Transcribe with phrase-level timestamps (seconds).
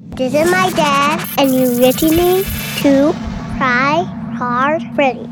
[0.00, 2.44] This is my dad, and you're listening
[2.82, 3.12] to
[3.58, 4.04] Fry
[4.36, 5.28] Hard Radio.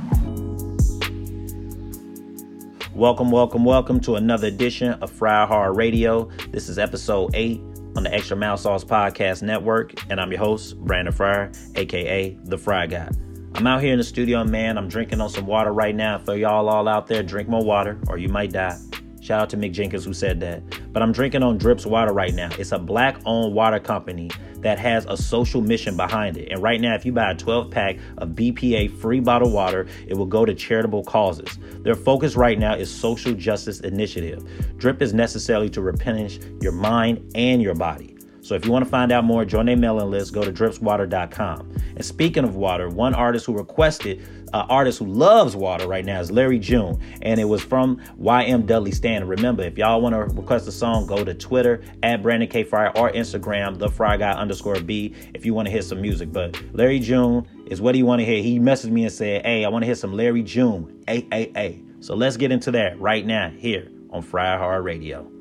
[2.92, 6.29] Welcome, welcome, welcome to another edition of Fry Hard Radio.
[6.50, 7.60] This is episode 8
[7.94, 12.58] on the Extra Mouth Sauce Podcast Network, and I'm your host, Brandon Fryer, aka The
[12.58, 13.08] Fry Guy.
[13.54, 14.76] I'm out here in the studio, man.
[14.76, 16.19] I'm drinking on some water right now.
[16.19, 18.77] For y'all all out there, drink more water or you might die.
[19.20, 20.62] Shout out to Mick Jenkins who said that.
[20.92, 22.48] But I'm drinking on Drips Water right now.
[22.60, 24.30] It's a black owned water company
[24.61, 26.51] that has a social mission behind it.
[26.51, 30.14] And right now, if you buy a 12 pack of BPA free bottled water, it
[30.14, 31.59] will go to charitable causes.
[31.83, 34.45] Their focus right now is social justice initiative.
[34.77, 38.16] Drip is necessary to replenish your mind and your body.
[38.47, 41.73] So if you want to find out more, join their mailing list, go to dripswater.com.
[41.97, 46.20] And speaking of water, one artist who requested, uh, artist who loves water right now
[46.20, 46.98] is Larry June.
[47.23, 49.28] And it was from YM Dudley Stanton.
[49.28, 52.64] Remember, if y'all want to request a song, go to Twitter at Brandon K.
[52.64, 56.32] Fryer or Instagram, the Fry Guy underscore B, if you want to hear some music.
[56.32, 58.42] But Larry June is what he want to hear.
[58.42, 62.05] He messaged me and said, hey, I want to hear some Larry June, AAA.
[62.05, 65.36] So let's get into that right now here on Fry Hard Radio.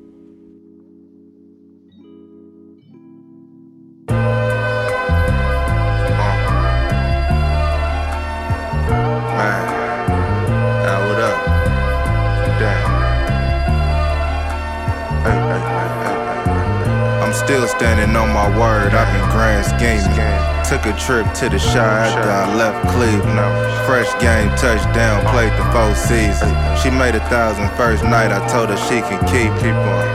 [17.76, 18.96] Standing on my word.
[18.96, 20.16] I've been grand scheming.
[20.64, 23.36] Took a trip to the Shire after I left Cleveland.
[23.84, 26.56] Fresh game, touchdown, played the four seasons.
[26.80, 28.32] She made a thousand first night.
[28.32, 29.52] I told her she can keep.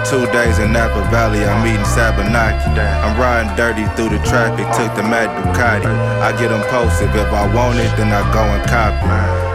[0.09, 2.73] Two days in Napa Valley, I'm eating saganaki.
[2.81, 5.85] I'm riding dirty through the traffic, took the Mad Ducati.
[5.85, 7.13] I get them posted.
[7.13, 9.05] If I want it, then I go and copy.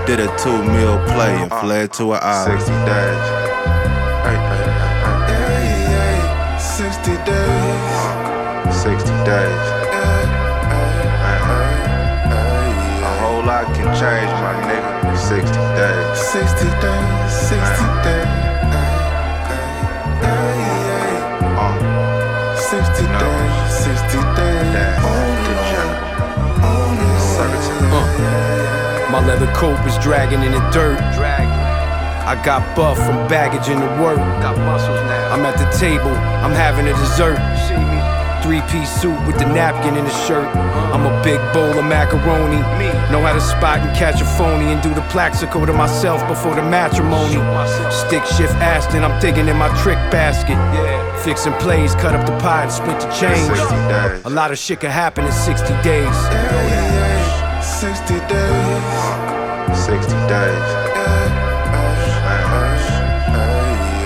[0.06, 2.62] Did a two mil play and fled to an island.
[2.62, 3.26] 60 days.
[4.22, 4.70] Hey, hey,
[5.26, 6.58] hey, hey.
[6.62, 7.95] 60 days.
[8.86, 9.66] 60 days.
[13.02, 15.10] A whole lot can change, my nigga.
[15.10, 15.42] in 60
[15.74, 16.14] days.
[16.30, 18.30] 60 days, 60 days.
[21.58, 21.74] Uh,
[22.54, 24.70] 60 days, 60 days.
[27.90, 27.98] Uh,
[29.10, 31.00] my leather coat was dragging in the dirt.
[32.26, 34.18] I got buff from baggage in the work.
[34.42, 35.32] Got muscles now.
[35.32, 36.14] I'm at the table,
[36.44, 37.95] I'm having a dessert.
[38.46, 40.46] Three piece suit with the napkin in the shirt.
[40.94, 42.62] I'm a big bowl of macaroni.
[43.10, 46.54] Know how to spot and catch a phony and do the plaxico to myself before
[46.54, 47.42] the matrimony.
[47.90, 50.54] Stick shift Aston, I'm digging in my trick basket.
[51.24, 53.50] Fixing plays, cut up the pie and split the change.
[54.24, 56.16] A lot of shit can happen in 60 days.
[57.66, 58.86] 60 days.
[59.74, 60.66] 60 days.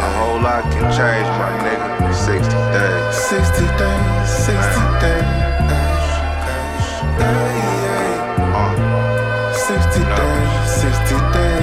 [0.00, 2.14] A whole lot can change, my nigga.
[2.14, 3.14] 60 days.
[3.14, 4.09] 60 days.
[4.50, 4.58] 60
[4.98, 6.10] days.
[7.22, 8.74] Uh,
[9.54, 10.50] 60 days.
[10.74, 11.60] 60 days.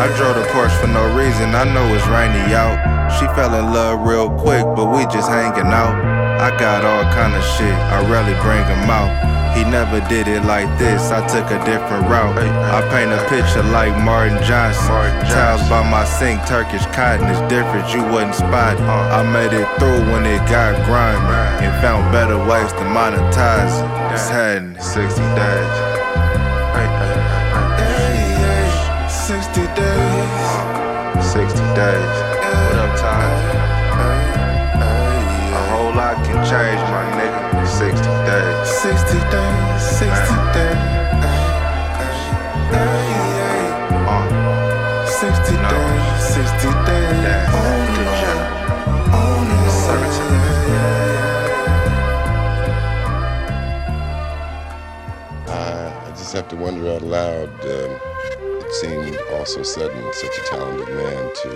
[0.00, 1.54] I drove the Porsche for no reason.
[1.54, 2.76] I know it's rainy out.
[3.18, 5.96] She fell in love real quick, but we just hanging out.
[6.40, 7.72] I got all kind of shit.
[7.72, 9.39] I rarely bring him out.
[9.56, 11.10] He never did it like this.
[11.10, 12.38] I took a different route.
[12.38, 14.86] I paint a picture like Martin Johnson.
[15.32, 17.92] Tiles by my sink, Turkish cotton is different.
[17.92, 18.82] You wasn't spot spotted.
[18.82, 19.18] Uh-huh.
[19.18, 24.12] I made it through when it got grimy and found better ways to monetize it.
[24.12, 24.80] It's happening.
[24.80, 25.90] 60 days.
[29.30, 31.32] 60 days.
[31.32, 32.29] 60 days.
[57.10, 57.48] Loud.
[57.64, 57.98] Um,
[58.62, 61.50] it seemed all so sudden, such a talented man to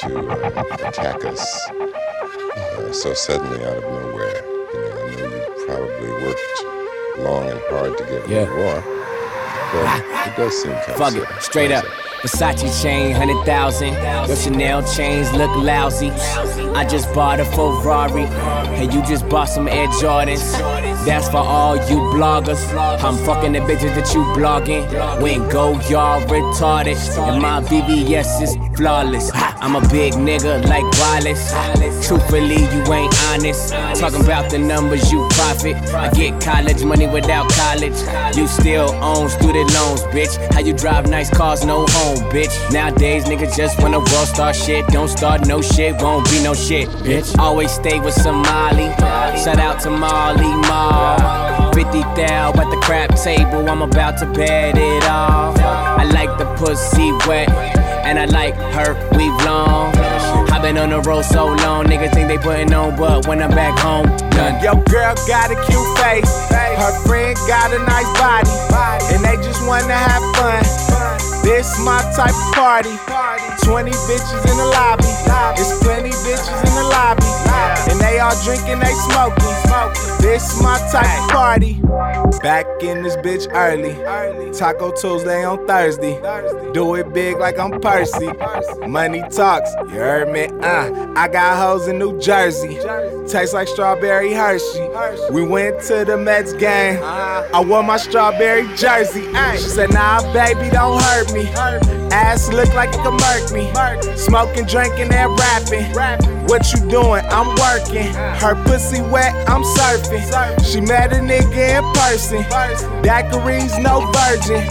[0.00, 4.44] to uh, attack us uh, so suddenly out of nowhere.
[4.72, 8.54] You know, I know you probably worked long and hard to get where Yeah.
[8.54, 8.82] you are,
[9.72, 11.84] but it does seem kind Fuck of it, straight up.
[12.22, 13.94] Versace chain, hundred thousand.
[14.26, 16.10] Your Chanel chains look lousy.
[16.10, 20.52] I just bought a Ferrari, and you just bought some Air Jordans.
[21.06, 22.60] That's for all you bloggers.
[23.04, 24.84] I'm fucking the bitches that you blogging.
[25.22, 26.98] When go y'all retarded,
[27.28, 29.30] and my BBS is flawless.
[29.34, 31.50] I'm a big nigga like Wallace.
[32.06, 33.72] Truthfully, you ain't honest.
[34.00, 35.76] Talking about the numbers you profit.
[35.92, 37.98] I get college money without college.
[38.36, 40.34] You still own student loans, bitch.
[40.54, 42.54] How you drive nice cars, no home, bitch.
[42.72, 44.86] Nowadays, niggas just wanna world star shit.
[44.88, 47.36] Don't start no shit, won't be no shit, bitch.
[47.36, 48.88] Always stay with Somali.
[49.42, 51.72] Shout out to Molly Mall.
[51.72, 55.87] 50 thou at the crap table, I'm about to bet it all.
[55.98, 57.50] I like the pussy wet,
[58.06, 59.94] and I like her weave long.
[60.50, 63.50] I've been on the road so long, niggas think they putting on, but when I'm
[63.50, 64.62] back home, done.
[64.62, 68.50] Yo, girl got a cute face, her friend got a nice body,
[69.12, 70.62] and they just wanna have fun.
[71.42, 72.94] This my type of party.
[73.64, 75.08] 20 bitches in the lobby.
[75.58, 77.24] It's plenty bitches in the lobby.
[77.90, 79.44] And they all drinking, they smoking.
[80.20, 81.80] This my type of party.
[82.42, 83.94] Back in this bitch early.
[84.52, 86.20] Taco Tuesday on Thursday.
[86.72, 88.28] Do it big like I'm Percy.
[88.86, 90.44] Money talks, you heard me?
[90.62, 92.78] Uh, I got hoes in New Jersey.
[93.26, 94.88] Tastes like strawberry Hershey.
[95.32, 97.02] We went to the Mets game.
[97.02, 99.24] I wore my strawberry jersey.
[99.52, 101.97] She said, Nah, baby, don't hurt me.
[102.12, 103.70] Ass look like it could murk me.
[104.16, 105.92] Smoking, drinking, and rapping.
[106.46, 107.22] What you doing?
[107.30, 108.12] I'm working.
[108.14, 110.64] Her pussy wet, I'm surfing.
[110.64, 112.42] She met a nigga in person.
[113.02, 114.66] Daiquiris, no virgin.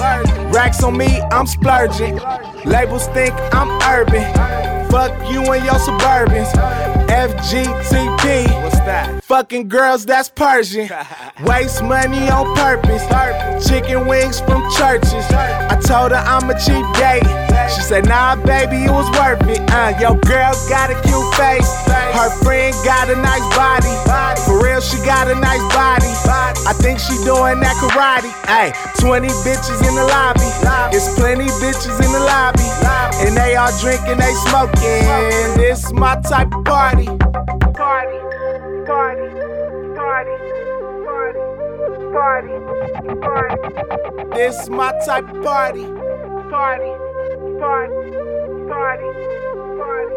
[0.51, 2.19] Racks on me, I'm splurging.
[2.65, 4.33] Labels think I'm urban.
[4.89, 6.96] Fuck you and your Suburbans.
[7.07, 8.63] FGTP.
[8.63, 9.23] What's that?
[9.23, 10.89] Fucking girls, that's Persian.
[11.43, 13.03] Waste money on purpose.
[13.67, 15.13] Chicken wings from Church's.
[15.31, 17.23] I told her I'm a cheap date.
[17.73, 19.59] She said, nah, baby, it was worth it.
[19.71, 21.67] Uh, yo, girl got a cute face.
[21.87, 23.91] Her friend got a nice body.
[24.45, 26.07] For real, she got a nice body.
[26.67, 28.31] I think she doing that karate.
[28.49, 28.71] Ay,
[29.01, 30.47] 20 bitches in the lobby.
[30.95, 32.63] It's plenty bitches in the lobby.
[33.27, 35.03] And they all drinking, they smoking.
[35.57, 37.05] This my type of party.
[37.05, 38.19] Party,
[38.87, 39.27] party,
[39.95, 40.37] party,
[41.03, 41.39] party,
[42.13, 42.53] party,
[43.19, 43.57] party.
[44.33, 45.83] This my type of party.
[46.49, 46.91] Party,
[47.59, 48.11] party,
[48.69, 49.09] party,
[49.77, 50.15] party,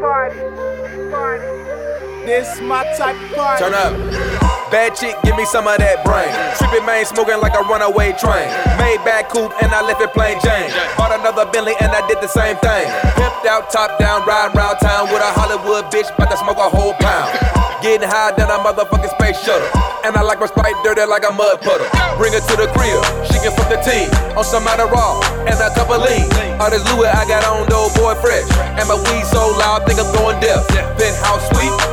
[0.00, 1.91] party, party.
[2.22, 3.58] This my type party.
[3.58, 3.98] Turn up.
[4.70, 6.30] Bad chick, give me some of that brain.
[6.54, 8.46] Trippin' man, smoking like a runaway train.
[8.78, 10.70] Made back coupe and I left it plain Jane.
[10.94, 12.86] Bought another Bentley and I did the same thing.
[13.18, 16.70] Pimped out, top down, riding round town with a Hollywood bitch, about to smoke a
[16.70, 17.34] whole pound.
[17.82, 19.66] Getting high than a motherfucking space shuttle.
[20.06, 21.90] And I like my sprite dirty like a mud puddle.
[22.16, 24.06] Bring her to the crib, she can flip the tea
[24.38, 26.30] on some raw and a cup of lean.
[26.62, 28.46] All this Louis I got on, though, boy, fresh.
[28.78, 30.62] And my weed so loud, think I'm going deaf.
[30.96, 31.91] Penthouse top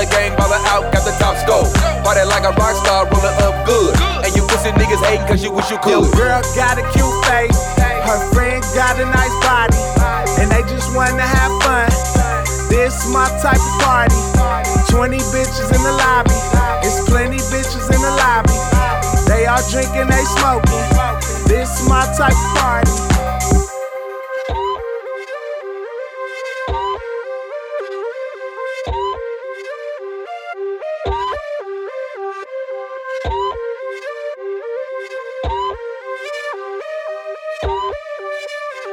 [0.00, 1.68] Taylor gang baller out, got the top score.
[2.04, 3.92] Party like a rock star, rolling up good.
[4.24, 6.16] And you pussy niggas hating cause you wish you Yo, could.
[6.16, 7.60] girl got a cute face.
[8.08, 9.76] Her friend got a nice body.
[10.40, 11.90] And they just wanna have fun.
[12.70, 14.16] This my type of party.
[14.88, 16.32] 20 bitches in the lobby.
[16.80, 18.56] It's plenty bitches in the lobby.
[19.28, 20.86] They all drinking, they smoking.
[21.44, 23.09] This my type of party.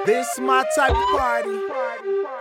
[0.08, 2.37] This my type of party.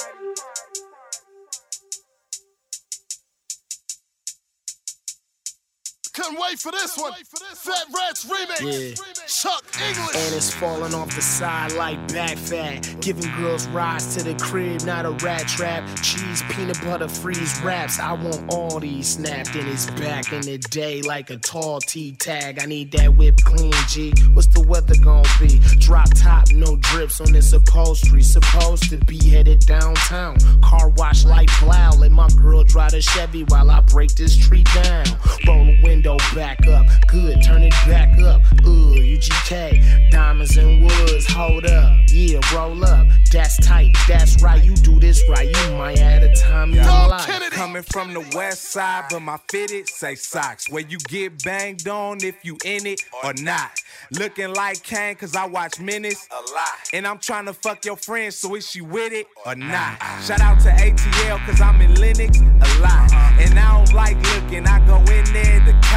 [6.17, 7.13] Couldn't wait for this one.
[7.13, 8.99] Fat Raps remix.
[9.43, 10.17] Chuck Inglish.
[10.17, 12.97] And it's falling off the side like back fat.
[13.03, 15.87] Giving girls rides to the crib, not a rat trap.
[16.01, 18.01] Cheese, peanut butter, freeze wraps.
[18.01, 22.12] I want all these snapped in his back in the day like a tall T
[22.12, 22.61] tag.
[22.62, 24.14] I need that whip clean, G.
[24.33, 25.59] What's the weather gonna be?
[25.81, 28.23] Drop top, no drips on this upholstery.
[28.23, 30.38] Supposed to be headed downtown.
[30.62, 31.90] Car wash like blow.
[31.99, 35.05] Let my girl drive the Chevy while I break this tree down.
[35.47, 36.87] Roll the window back up.
[37.09, 38.41] Good, turn it back up.
[38.65, 40.11] Uh, Ooh, UGK.
[40.11, 41.99] Diamonds and woods, hold up.
[42.09, 43.07] Yeah, roll up.
[43.33, 44.63] That's tight, that's right.
[44.63, 45.49] You do this right.
[45.49, 47.27] You might add a time in your life.
[47.51, 50.71] Coming from the west side, but my fitted say socks.
[50.71, 53.73] Where you get banged on if you in it or not.
[54.13, 56.91] Looking like Kane, cause I watch minutes a lot.
[56.93, 59.99] And I'm trying to fuck your friend, so is she with it or not?
[60.23, 63.13] Shout out to ATL, cause I'm in Lenox a lot.
[63.41, 65.96] And I don't like looking, I go in there to cop.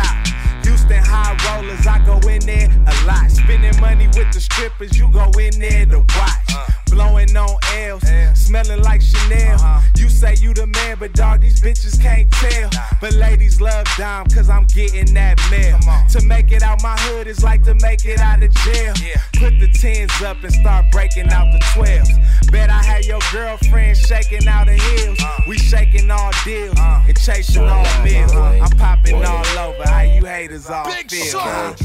[0.63, 3.29] Houston high rollers, I go in there a lot.
[3.31, 6.88] Spending money with the strippers, you go in there to watch.
[6.89, 8.03] Blowing on L's,
[8.33, 9.55] smelling like Chanel.
[9.55, 9.81] Uh-huh.
[9.97, 12.69] You say you the man, but dog, these bitches can't tell.
[13.01, 15.79] But ladies love dime, cause I'm getting that mail.
[16.09, 18.93] To make it out my hood is like to make it out of jail.
[19.03, 19.21] Yeah.
[19.35, 22.09] Put the tens up and start breaking out the twelves.
[22.51, 25.19] Bet I had your girlfriend shaking out the heels.
[25.21, 25.41] Uh.
[25.47, 27.05] We shaking all deals uh.
[27.07, 28.31] and chasing all meals.
[28.33, 29.87] I'm popping all over.
[29.87, 31.75] How you haters all feel?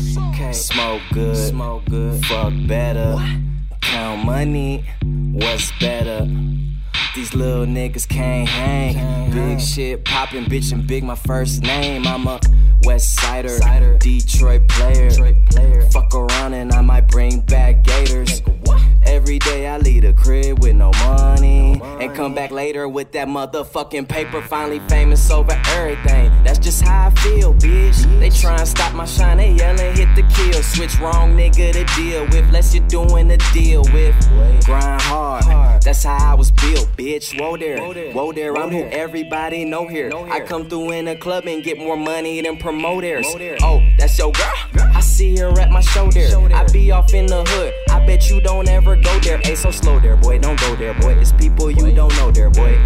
[0.52, 3.18] Smoke good, smoke good, fuck better.
[3.94, 4.84] Count money,
[5.34, 6.26] what's better?
[7.14, 9.30] These little niggas can't hang.
[9.30, 12.08] Big shit poppin', bitch, and big my first name.
[12.08, 12.40] I'm a
[12.82, 15.10] West Sider, Detroit player.
[15.92, 18.42] Fuck around and I might bring back Gators.
[19.06, 21.80] Every day I leave the crib with no money.
[22.00, 24.42] And come back later with that motherfucking paper.
[24.42, 26.32] Finally famous over everything.
[26.42, 28.02] That's just how I feel, bitch.
[28.18, 30.60] They try and stop my shine, they yelling, hit the kill.
[30.62, 32.50] Switch wrong nigga to deal with.
[32.50, 34.16] Less you're doing a deal with.
[34.64, 35.44] Grind hard.
[35.82, 37.03] That's how I was built, bitch.
[37.04, 37.76] Whoa there,
[38.12, 38.56] whoa there.
[38.56, 40.10] I'm who everybody know here.
[40.30, 43.26] I come through in a club and get more money than promoters.
[43.62, 44.54] Oh, that's your girl.
[44.94, 46.26] I see her at my shoulder.
[46.54, 47.74] I be off in the hood.
[47.90, 49.36] I bet you don't ever go there.
[49.36, 50.38] Hey, so slow there, boy.
[50.38, 51.12] Don't go there, boy.
[51.18, 52.80] It's people you don't know there, boy.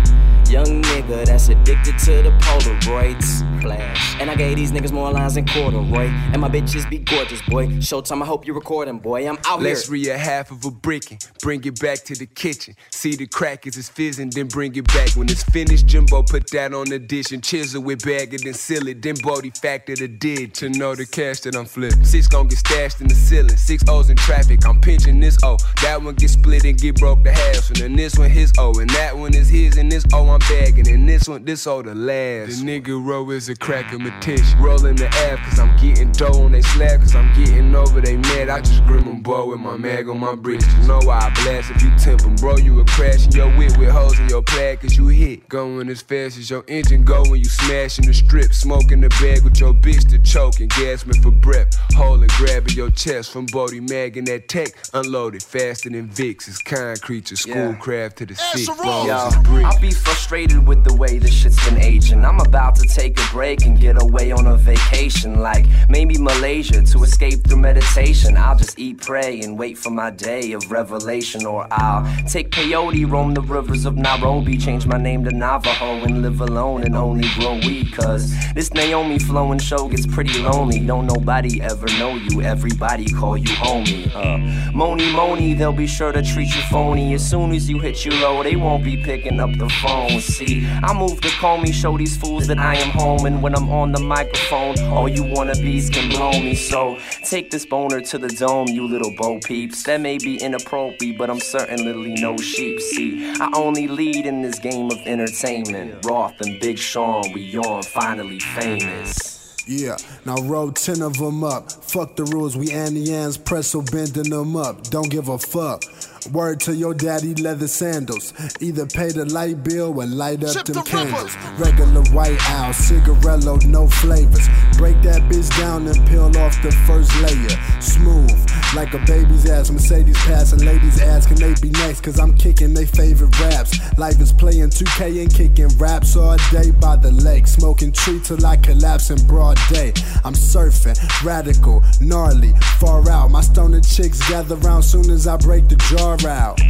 [0.48, 3.44] Young nigga that's addicted to the Polaroids.
[3.60, 4.18] Flash.
[4.18, 6.06] And I gave these niggas more lines than corduroy.
[6.32, 7.66] And my bitches be gorgeous, boy.
[7.66, 9.28] Showtime, I hope you recording, boy.
[9.28, 10.14] I'm out Let's here.
[10.14, 12.76] a half of a brick and bring it back to the kitchen.
[12.90, 15.10] See the crack as it's fizzing, then bring it back.
[15.10, 18.54] When it's finished, Jimbo put that on the dish and chisel it, bag it, then
[18.54, 19.02] seal it.
[19.02, 22.04] Then Bodie factor the did to know the cash that I'm flipping.
[22.04, 23.56] Six gon' get stashed in the ceiling.
[23.56, 25.58] Six O's in traffic, I'm pinching this O.
[25.82, 27.68] That one get split and get broke to half.
[27.68, 28.72] And then this one his O.
[28.78, 30.88] And that one is his, and this O I'm bagging.
[30.88, 32.64] And this one, this O the last.
[32.64, 34.54] The nigga roll is a crack of my tish.
[34.58, 38.16] Rolling the app, cause I'm getting dough on they slab, cause I'm getting over they
[38.16, 38.48] mad.
[38.48, 40.64] I just grim them, boy, with my mag on my bridge.
[40.80, 42.56] You know why I blast if you temp 'em, bro.
[42.56, 45.48] You a crash in your whip with hoes in your plaid, cause you hit.
[45.48, 48.52] Going as fast as your engine go when you smashing the strip.
[48.52, 51.74] Smoking the bag with your bitch to choke and gasping for breath.
[51.94, 54.68] Holding, grabbing your chest from Bodie Mag and that tech.
[54.94, 56.48] Unloaded faster than Vicks.
[56.48, 58.68] It's concrete to schoolcraft to the sick.
[58.68, 59.30] Yo,
[59.64, 62.22] I'll be frustrated with the way this shit's been aging.
[62.22, 66.82] I'm about to take a break and get away on a vacation, like maybe Malaysia
[66.82, 68.36] to escape through meditation.
[68.36, 73.10] I'll just eat, pray, and wait for my day of revelation, or I'll take peyote,
[73.10, 77.26] roam the rivers of Nairobi, change my name to Navajo, and live alone and only
[77.36, 77.90] grow weed.
[77.94, 80.80] Cause this Naomi flowing show gets pretty lonely.
[80.80, 84.14] Don't nobody ever know you, everybody call you homie.
[84.14, 87.14] Uh, Moni Moni, they'll be sure to treat you phony.
[87.14, 90.17] As soon as you hit you low, they won't be picking up the phone.
[90.20, 93.26] See, I move to call me, show these fools that I am home.
[93.26, 96.54] And when I'm on the microphone, all you wannabes can blow me.
[96.54, 99.82] So take this boner to the dome, you little bo peeps.
[99.84, 102.80] That may be inappropriate, but I'm certainly no sheep.
[102.80, 106.04] See, I only lead in this game of entertainment.
[106.04, 109.37] Roth and Big Sean, we on finally famous.
[109.68, 111.70] Yeah, now roll 10 of them up.
[111.70, 114.82] Fuck the rules, we Annians, presso bending them up.
[114.84, 115.84] Don't give a fuck.
[116.32, 118.32] Word to your daddy, leather sandals.
[118.60, 121.36] Either pay the light bill or light up them candles.
[121.58, 124.48] Regular white owl, cigarello, no flavors.
[124.78, 127.80] Break that bitch down and peel off the first layer.
[127.80, 128.32] Smooth,
[128.74, 129.70] like a baby's ass.
[129.70, 132.00] Mercedes passing, ladies asking they be next.
[132.00, 133.78] Cause I'm kicking they favorite raps.
[133.98, 137.46] Life is playing 2K and kicking raps all day by the lake.
[137.46, 139.92] Smoking tree till I collapse in broad day.
[140.24, 143.30] I'm surfing, radical, gnarly, far out.
[143.30, 146.60] My stoner chicks gather round soon as I break the jar out.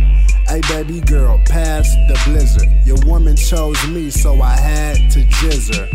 [0.49, 2.69] Hey baby girl, pass the blizzard.
[2.87, 5.89] Your woman chose me, so I had to jizz her.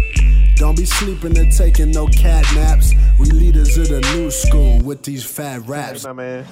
[0.56, 2.94] Don't be sleeping and taking no cat naps.
[3.20, 6.06] We leaders of the new school with these fat raps.
[6.06, 6.46] my man.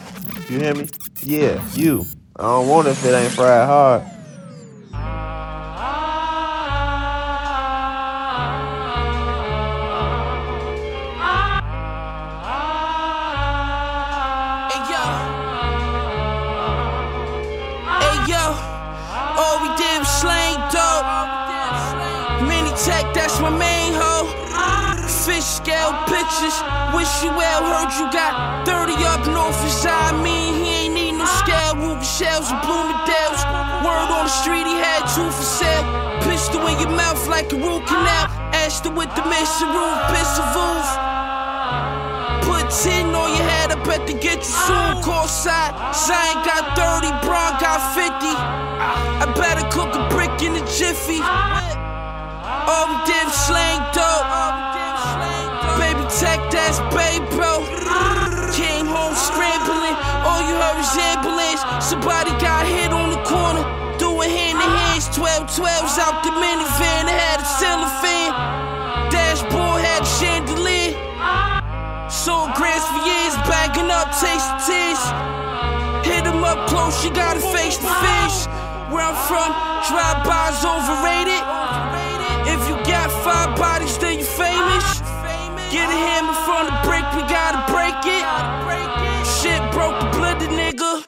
[0.50, 0.88] You hear me?
[1.24, 2.06] Yeah, you.
[2.36, 4.04] I don't want it if it ain't fried hard.
[23.22, 24.26] That's my main hoe.
[25.26, 26.58] Fish scale pictures.
[26.98, 31.14] Wish you well, heard you got 30 up north his I mean, he ain't need
[31.14, 31.78] no scale.
[31.78, 33.42] Ruby shells and Bloomingdale's.
[33.86, 35.86] Word on the street, he had two for sale.
[36.26, 38.26] Pistol in your mouth like a root canal.
[38.58, 40.88] Ashton with the mission roof, pistol roof.
[42.50, 45.06] Put 10 on your head, I bet to get you soon.
[45.06, 48.10] Call side, Zion got 30, Braun got 50.
[49.22, 51.22] I better cook a brick in a jiffy.
[52.68, 54.28] Om div slang dope.
[55.80, 57.66] Baby tech, that's baby bro.
[58.54, 59.96] Came home scrambling.
[60.28, 61.62] All you heard was ambulance.
[61.80, 63.64] Somebody got hit on the corner.
[63.98, 65.10] Doing hand to hands.
[65.16, 67.06] 12 12s out the minivan.
[67.10, 68.34] They had a cellophane.
[69.10, 70.94] Dashboard had a chandelier.
[72.10, 73.34] Sold grants for years.
[73.50, 75.02] Backing up, taste tears.
[76.06, 77.04] Hit him up close.
[77.04, 78.48] You gotta face the fish.
[78.92, 79.50] Where I'm from,
[79.88, 81.40] drive-bys overrated.
[82.46, 85.02] If you got five bodies, then you famous.
[85.72, 88.26] Get a hammer from the brick, we gotta break it.
[89.26, 91.06] Shit broke the blender, nigga.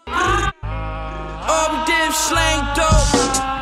[1.50, 3.53] All we did slang dope.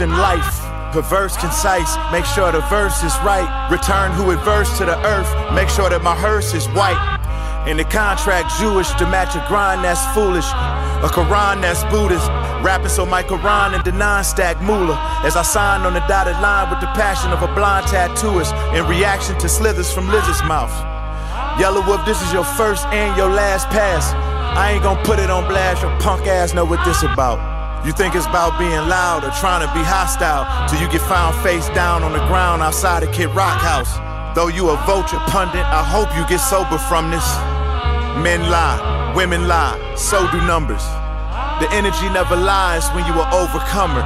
[0.00, 0.60] In life.
[0.92, 3.68] Perverse, concise, make sure the verse is right.
[3.70, 6.98] Return who adverse to the earth, make sure that my hearse is white.
[7.66, 10.46] In the contract, Jewish to match a grind that's foolish.
[11.02, 12.28] A Quran that's Buddhist.
[12.62, 14.98] Rapping so my Quran and the non-stack moolah.
[15.24, 18.86] As I sign on the dotted line with the passion of a blind tattooist in
[18.86, 20.72] reaction to slithers from lizard's mouth.
[21.58, 24.12] Yellow Wolf, this is your first and your last pass.
[24.56, 27.53] I ain't gonna put it on blast, your punk ass know what this about.
[27.84, 31.36] You think it's about being loud or trying to be hostile till you get found
[31.44, 34.00] face down on the ground outside a Kid Rock house.
[34.34, 37.28] Though you a vulture pundit, I hope you get sober from this.
[38.24, 40.80] Men lie, women lie, so do numbers.
[41.60, 44.00] The energy never lies when you are overcomer.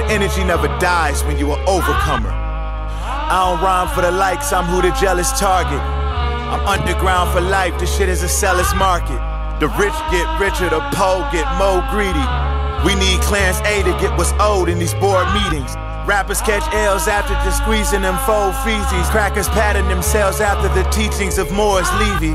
[0.00, 2.32] The energy never dies when you are overcomer.
[2.32, 5.76] I don't rhyme for the likes, I'm who the jealous target.
[5.76, 9.20] I'm underground for life, this shit is a seller's market.
[9.60, 12.47] The rich get richer, the poor get more greedy.
[12.84, 15.74] We need Clarence A to get what's owed in these board meetings.
[16.06, 19.10] Rappers catch L's after just squeezing them fold feces.
[19.10, 22.32] Crackers pattern themselves after the teachings of Morris Levy.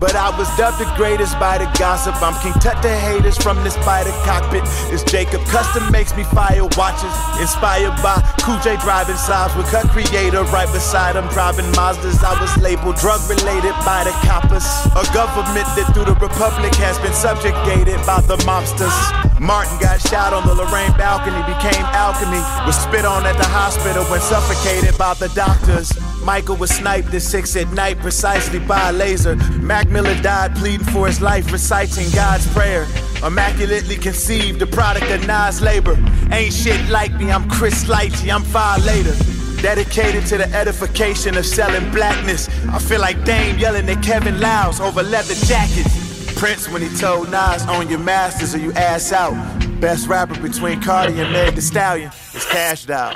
[0.00, 2.16] But I was dubbed the greatest by the gossip.
[2.22, 4.62] I'm King Tut the haters from the spider cockpit.
[4.88, 7.12] It's Jacob Custom makes me fire watches.
[7.38, 11.28] Inspired by Cool J driving Saabs with cut creator right beside him.
[11.28, 12.24] Driving Mazdas.
[12.24, 14.64] I was labeled drug related by the coppers.
[14.96, 19.31] A government that through the Republic has been subjugated by the mobsters.
[19.42, 22.38] Martin got shot on the Lorraine balcony, became alchemy.
[22.64, 25.90] Was spit on at the hospital when suffocated by the doctors.
[26.22, 29.34] Michael was sniped at six at night, precisely by a laser.
[29.58, 32.86] Mac Miller died pleading for his life, reciting God's prayer.
[33.26, 35.98] Immaculately conceived, the product of Nas labor.
[36.30, 39.14] Ain't shit like me, I'm Chris Lighty, I'm far later.
[39.60, 42.48] Dedicated to the edification of selling blackness.
[42.68, 46.11] I feel like Dame yelling at Kevin Liles over leather jackets.
[46.42, 49.32] Prince when he told Nas, own your masters or you ass out.
[49.80, 53.14] Best rapper between Cardi and Meg the Stallion is cashed out.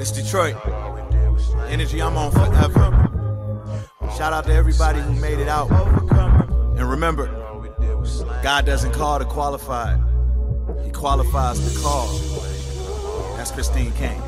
[0.00, 0.56] It's Detroit.
[1.68, 3.84] Energy I'm on forever.
[4.16, 5.70] Shout out to everybody who made it out.
[5.70, 7.26] And remember,
[8.42, 10.00] God doesn't call the qualified,
[10.82, 12.08] He qualifies the call.
[13.36, 14.22] That's Christine Kane.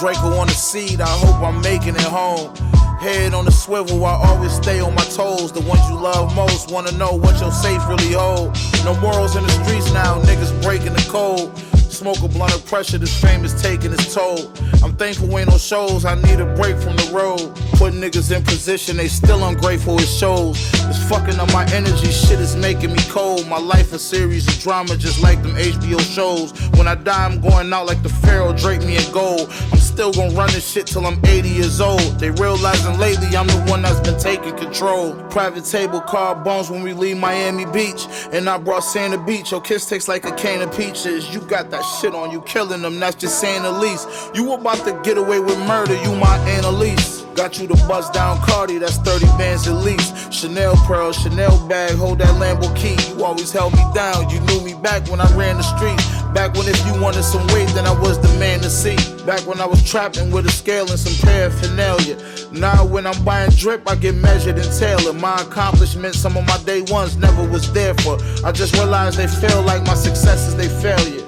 [0.00, 2.56] Draco on the seat, I hope I'm making it home.
[3.00, 5.52] Head on the swivel, I always stay on my toes.
[5.52, 8.56] The ones you love most wanna know what your safe really hold.
[8.82, 11.54] No morals in the streets now, niggas breaking the code.
[11.90, 14.50] Smoke a blunt of pressure, this fame is taking its toll.
[14.82, 17.54] I'm thankful ain't no shows, I need a break from the road.
[17.72, 20.56] Put niggas in position, they still ungrateful, it shows.
[20.88, 23.46] It's fucking up my energy, shit is making me cold.
[23.48, 26.52] My life a series of drama, just like them HBO shows.
[26.78, 29.52] When I die, I'm going out like the Pharaoh, drape me in gold.
[29.72, 32.18] I'm still gonna run this shit till I'm 80 years old.
[32.18, 35.14] They realizing lately I'm the one that's been taking control.
[35.30, 38.06] Private table, car bones when we leave Miami Beach.
[38.32, 41.34] And I brought Santa Beach, your kiss tastes like a can of peaches.
[41.34, 44.08] You got that shit on you, killing them, that's just saying the least.
[44.34, 47.19] You about to get away with murder, you my Annalise.
[47.34, 50.32] Got you the bust down Cardi, that's 30 bands at least.
[50.32, 52.96] Chanel pearl, Chanel bag, hold that Lambo key.
[53.08, 55.98] You always held me down, you knew me back when I ran the street.
[56.34, 58.96] Back when if you wanted some weight, then I was the man to see.
[59.24, 62.16] Back when I was trapping with a scale and some paraphernalia.
[62.52, 65.16] Now when I'm buying drip, I get measured and tailored.
[65.16, 68.18] My accomplishments, some of my day ones never was there for.
[68.44, 71.26] I just realized they feel like my successes, they failure.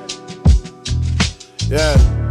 [1.68, 2.21] Yeah.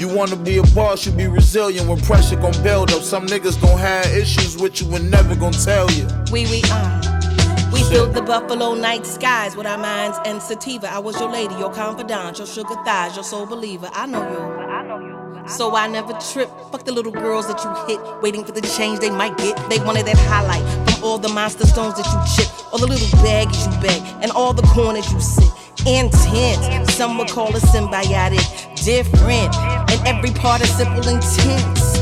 [0.00, 3.02] You wanna be a boss, you be resilient when pressure gon' build up.
[3.02, 6.06] Some niggas gon' have issues with you and never gon' tell you.
[6.32, 7.70] We we uh.
[7.70, 10.90] We filled the buffalo night skies with our minds and sativa.
[10.90, 13.90] I was your lady, your confidant, your sugar thighs, your soul believer.
[13.92, 15.48] I know you.
[15.50, 16.48] So I never trip.
[16.72, 19.54] Fuck the little girls that you hit, waiting for the change they might get.
[19.68, 23.18] They wanted that highlight from all the monster stones that you chip, all the little
[23.18, 25.59] baggies you beg, and all the corners you sit.
[25.86, 28.44] Intense, some would call it symbiotic,
[28.84, 31.98] different, and every participle intense.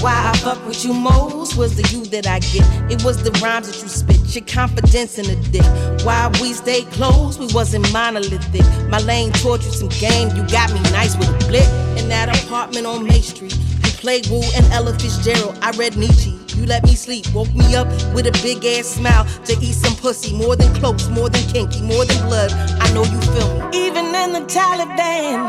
[0.00, 2.64] Why I fuck with you most was the you that I get.
[2.90, 6.04] It was the rhymes that you spit, your confidence in the dick.
[6.04, 8.64] Why we stay close, we wasn't monolithic.
[8.88, 11.68] My lane taught you some game, you got me nice with a blick.
[11.98, 15.58] In that apartment on May Street, you played Wu and Ella Fitzgerald.
[15.62, 16.35] I read Nietzsche.
[16.66, 19.94] You let me sleep, woke me up with a big ass smile to eat some
[19.94, 20.34] pussy.
[20.34, 22.50] More than close, more than kinky, more than blood.
[22.82, 23.86] I know you feel me.
[23.86, 25.46] Even in the Taliban,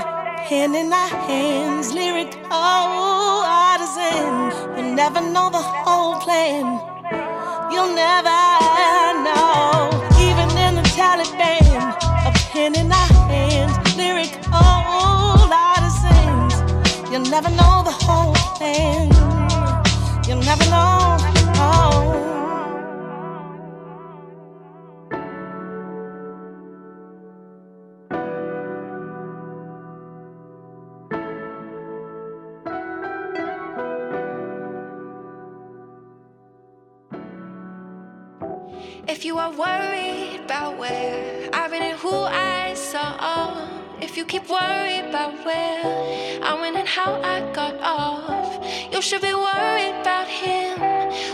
[0.47, 4.77] pen in our hands, lyrical oh, artisan.
[4.77, 6.65] You'll never know the whole plan.
[7.73, 8.38] You'll never
[9.25, 9.89] know.
[10.21, 17.12] Even in the Taliban, a pen in our hands, lyrical oh, artisans.
[17.12, 19.37] You'll never know the whole plan.
[20.27, 21.17] You'll never know.
[21.55, 22.13] Oh.
[39.07, 42.46] If you are worried about where I've been and who I
[44.07, 45.83] if you keep worried about where
[46.41, 50.79] I went and how I got off, you should be worried about him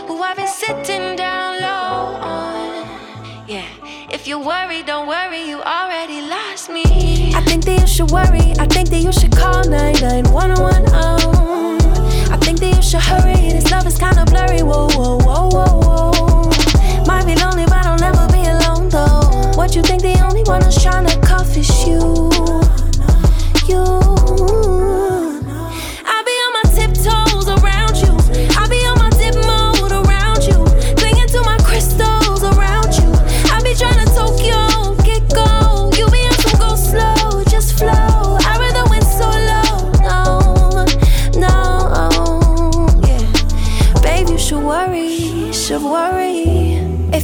[0.08, 2.84] who I've been sitting down low on.
[3.46, 3.68] Yeah,
[4.10, 6.82] if you worry, don't worry, you already lost me.
[7.32, 8.54] I think that you should worry.
[8.58, 12.32] I think that you should call 99110.
[12.32, 13.52] I think that you should hurry.
[13.54, 14.64] This love is kinda blurry.
[14.64, 16.50] Whoa, whoa, whoa, whoa, whoa.
[17.06, 19.30] Might be lonely, but I'll never be alone though.
[19.54, 22.33] What you think the only one who's trying to cuff is you?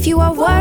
[0.01, 0.60] If you are worried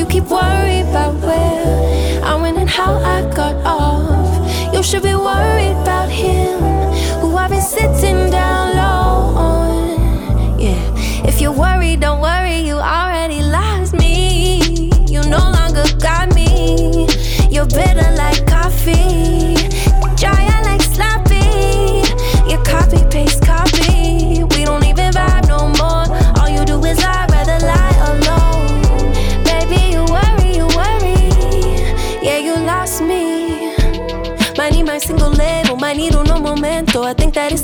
[0.00, 5.14] you keep worried about where I went and how I got off, you should be
[5.14, 6.58] worried about him
[7.20, 10.58] who I've been sitting down low on.
[10.58, 10.82] Yeah,
[11.28, 14.90] if you're worried, don't worry, you already lost me.
[15.06, 17.06] You no longer got me.
[17.50, 19.59] You're bitter like coffee,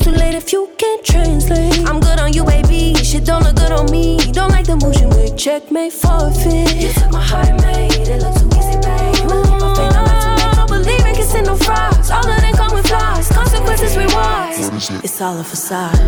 [0.07, 1.79] too late if you can't translate.
[1.89, 2.95] I'm good on you, baby.
[2.95, 4.19] Shit don't look good on me.
[4.33, 5.37] Don't like the moves you make.
[5.37, 6.77] Checkmate, forfeit.
[6.83, 8.07] You took my heart, mate.
[8.07, 9.27] It looks too easy, babe.
[10.39, 12.11] Make no believe in kissing no frogs.
[12.11, 13.29] All of them come with flaws.
[13.29, 15.03] Consequences, rewards.
[15.03, 15.99] It's all a facade.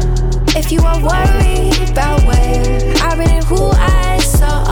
[0.60, 4.62] If you are worried about where I've been and who I saw,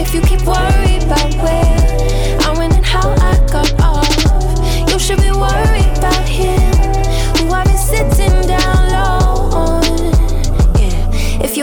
[0.00, 5.20] if you keep worried about where I went and how I got off, you should
[5.20, 6.77] be worried about him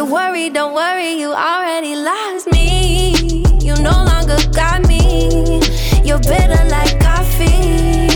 [0.10, 3.44] worry, don't worry, you already lost me.
[3.60, 5.62] You no longer got me.
[6.04, 8.08] You're bitter like coffee,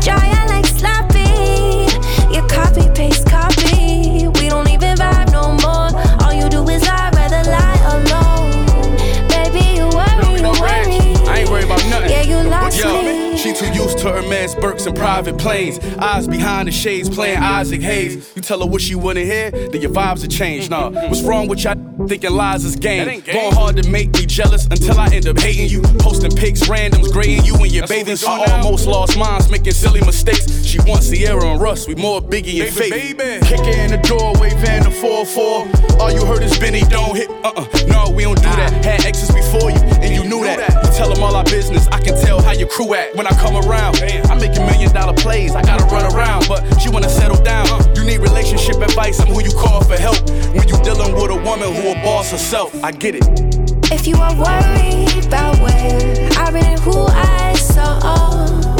[0.00, 1.88] dry and like sloppy.
[2.34, 4.28] You copy paste copy.
[4.38, 5.90] We don't even vibe no more.
[6.22, 8.66] All you do is lie, rather lie alone.
[9.28, 11.28] Baby, you worry, you worry.
[11.28, 12.10] I ain't worried about nothing.
[12.10, 13.36] Yeah, you lost Yo, me.
[13.36, 15.78] She too used to her man in private planes.
[15.98, 18.32] Eyes behind the shades playing Isaac Hayes.
[18.36, 20.70] You tell her what she wanna hear, then your vibes have changed.
[20.70, 21.74] Nah, what's wrong with y'all
[22.06, 23.22] thinking lies is game?
[23.22, 25.82] Going hard to make me jealous until I end up hating you.
[25.98, 28.28] Posting pics, randoms, grading you in your bathing suit.
[28.28, 30.64] I almost lost minds making silly mistakes.
[30.64, 32.92] She wants Ciara and Russ, we more Biggie and Faith.
[33.46, 36.00] Kick her in the door, waving the 4-4.
[36.00, 37.30] All you heard is Benny, don't hit.
[37.30, 38.84] Uh-uh, no, we don't do that.
[38.84, 40.58] Had exes before you, and you knew that.
[40.84, 43.14] You tell them all our business, I can tell how your crew at.
[43.16, 46.46] When I come around, I make a million dollar plays, I gotta run around.
[46.48, 47.66] But she wanna settle down.
[47.96, 50.18] You need relationship advice, I'm who you call for help.
[50.54, 53.24] When you dealing with a woman who a boss herself, I get it.
[53.92, 57.96] If you are worried about where I've been and who I saw,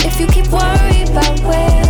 [0.00, 1.82] if you keep worried about where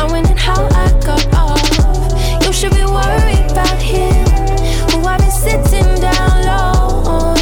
[0.00, 4.26] I went and how I got off, you should be worried about him,
[4.90, 7.36] who I've been sitting down low on.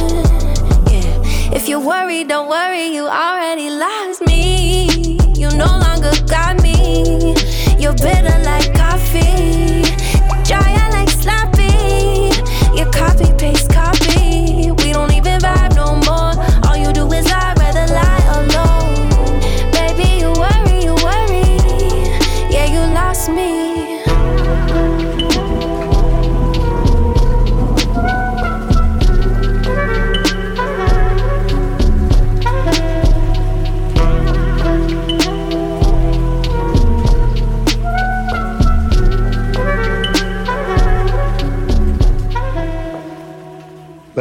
[0.90, 3.31] Yeah, if you're worried, don't worry, you already
[8.04, 8.41] You're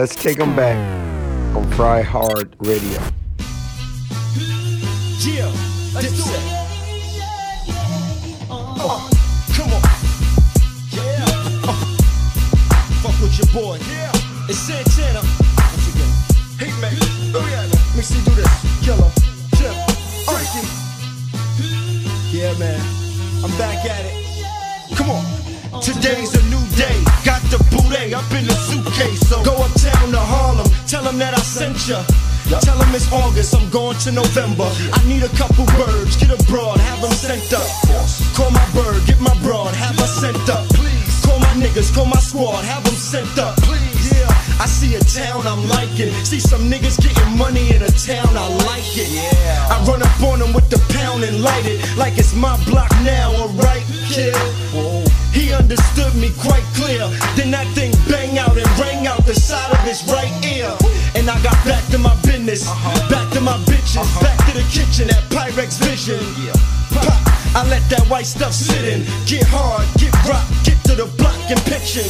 [0.01, 0.75] Let's take them back
[1.55, 2.99] on Fry Hard Radio.
[5.21, 5.45] Yeah,
[5.93, 6.41] let's do it.
[8.49, 8.97] Uh,
[9.53, 9.81] come on.
[10.89, 11.21] Yeah.
[11.61, 11.77] Uh,
[13.03, 13.77] fuck with your boy.
[13.91, 14.09] Yeah.
[14.49, 15.21] It's Santana.
[15.21, 16.11] Once again.
[16.57, 16.97] Hey, man.
[17.35, 17.69] Oh, yeah.
[17.69, 18.49] Let me see do this.
[18.83, 19.11] Killer.
[19.53, 19.75] Chip.
[20.25, 20.65] Frankie.
[22.35, 22.81] Yeah, man.
[23.45, 24.95] I'm back at it.
[24.95, 25.23] Come on.
[25.79, 27.10] Today's a new day.
[31.21, 32.01] That I sent ya.
[32.65, 34.65] Tell them it's August, I'm going to November.
[34.65, 37.69] I need a couple birds, get abroad, have them sent up.
[38.33, 40.65] Call my bird, get my broad, have her sent up.
[40.73, 41.21] Please.
[41.21, 43.53] Call my niggas, call my squad, have them sent up.
[44.09, 44.25] Yeah,
[44.57, 46.09] I see a town I'm liking.
[46.25, 49.13] See some niggas getting money in a town, I like it.
[49.13, 49.69] Yeah.
[49.69, 52.89] I run up on them with the pound and light it like it's my block
[53.05, 54.33] now, alright, kid?
[55.31, 57.07] He understood me quite clear.
[57.35, 60.71] Then that thing bang out and rang out the side of his right ear.
[61.15, 62.67] And I got back to my business,
[63.09, 66.19] back to my bitches, back to the kitchen at Pyrex Vision.
[66.91, 67.07] Pop,
[67.55, 69.07] I let that white stuff sit in.
[69.25, 72.09] Get hard, get rock, get to the block and pitching.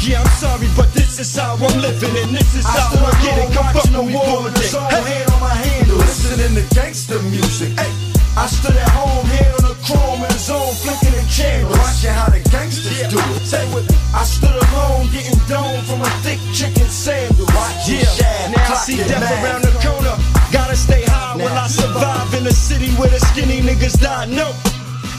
[0.00, 3.36] Yeah, I'm sorry, but this is how I'm living, and this is how I get
[3.38, 3.52] it.
[3.52, 4.48] Come fuck with me, boy.
[4.88, 5.02] Hey.
[5.02, 7.78] hand on my handle, listening to gangster music.
[7.78, 8.05] Hey.
[8.36, 11.72] I stood at home, hand on the chrome in the zone, flicking the candles.
[11.72, 13.40] Watching how the gangsters do it.
[13.48, 13.96] Say with me.
[14.12, 17.48] I stood alone, getting dome from a thick chicken sandal.
[17.88, 18.04] Yeah,
[18.52, 20.12] now I see death around the corner.
[20.52, 24.26] Gotta stay high while I survive in a city where the skinny niggas die.
[24.28, 24.52] No.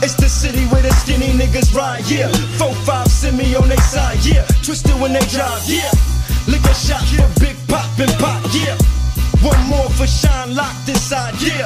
[0.05, 2.29] It's the city where the skinny niggas ride, yeah.
[2.61, 4.45] Four, five, send me on their side, yeah.
[4.61, 5.89] Twisted when they drive, yeah.
[6.45, 8.77] Liquor shot for Big Pop and Pop, yeah.
[9.41, 11.65] One more for Shine locked inside, yeah.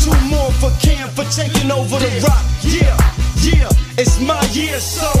[0.00, 2.96] Two more for Cam for taking over the rock, yeah.
[3.44, 3.68] Yeah,
[4.00, 5.12] it's my year, so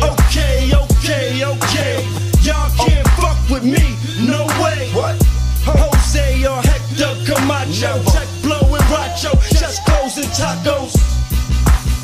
[0.00, 2.00] okay, okay, okay.
[2.40, 2.86] Y'all oh.
[2.88, 3.92] can't fuck with me,
[4.24, 4.88] no way.
[4.96, 5.20] What?
[5.68, 10.96] Jose or Hector Camacho, check blowing Racho, chest clothes and tacos.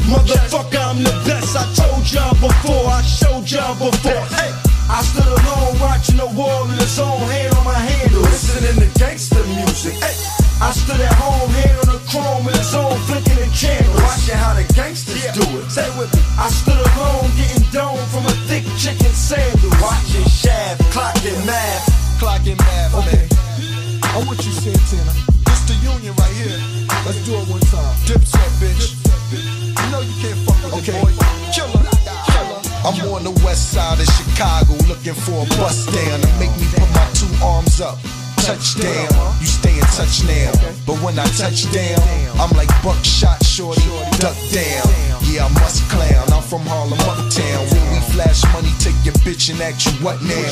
[0.04, 1.56] Motherfucker, I'm the best.
[1.56, 4.24] I told y'all before, I showed y'all before.
[4.36, 4.52] Hey,
[4.88, 8.98] I stood alone watching the war in its own hand on my handle, listening to
[8.98, 9.94] gangster music.
[9.94, 10.16] Hey,
[10.60, 11.77] I stood at home, hand
[35.08, 37.98] looking for a bus down to make me put my two arms up.
[38.36, 39.08] Touchdown,
[39.40, 40.52] you stay in touch now.
[40.86, 42.00] But when I touch down,
[42.40, 43.82] I'm like buckshot shorty,
[44.18, 44.84] duck down.
[45.24, 46.32] Yeah, I must clown.
[46.32, 47.88] I'm from Harlem, uptown
[48.18, 50.42] flash money, take your bitch and act you what now?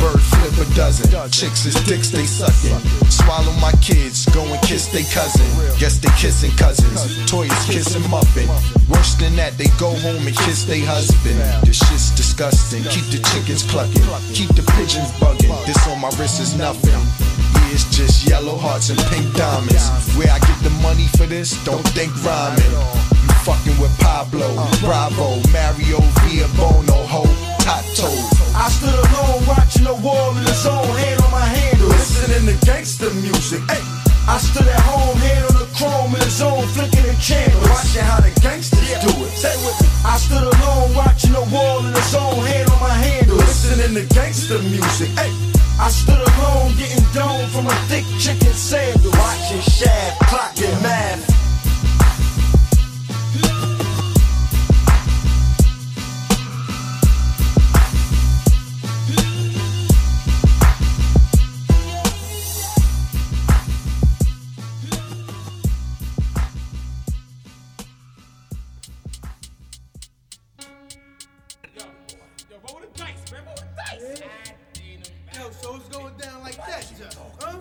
[0.00, 2.80] Bird flip a dozen, chicks is dicks, they suckin'.
[3.12, 5.44] Swallow my kids, go and kiss they cousin.
[5.76, 6.96] Guess they kissin' cousins,
[7.28, 8.48] toys kissin' muffin.
[8.88, 11.36] Worse than that, they go home and kiss they husband.
[11.66, 15.52] This shit's disgusting, keep the chickens cluckin', keep the pigeons buggin'.
[15.66, 16.96] This on my wrist is nothing.
[17.72, 19.84] It's just yellow hearts and pink diamonds.
[20.16, 24.48] Where I get the money for this, don't think rhyming fucking with Pablo,
[24.80, 27.24] Bravo, Mario, Via Bono, Ho,
[27.64, 28.08] Tato.
[28.52, 32.56] I stood alone watching the wall in the zone, hand on my handle, listening to
[32.66, 33.62] gangster music.
[33.70, 33.80] Hey,
[34.28, 38.04] I stood at home, hand on the chrome in the zone, flicking the channels, watching
[38.04, 39.32] how the gangsters do it.
[39.32, 39.88] Say with me.
[40.04, 44.04] I stood alone watching the wall in the zone, hand on my handle, listening to
[44.14, 45.08] gangster music.
[45.16, 45.32] Hey.
[45.80, 49.16] I stood alone getting dome from a thick chicken sandwich.
[49.16, 51.39] Watching Shad clocking yeah.
[74.00, 74.16] Yeah.
[75.34, 76.86] Yo, so it's going down like that,
[77.40, 77.58] huh?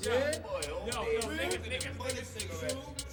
[0.00, 0.38] Yeah.
[0.66, 3.03] Yo, yo, niggas, niggas, niggas, niggas,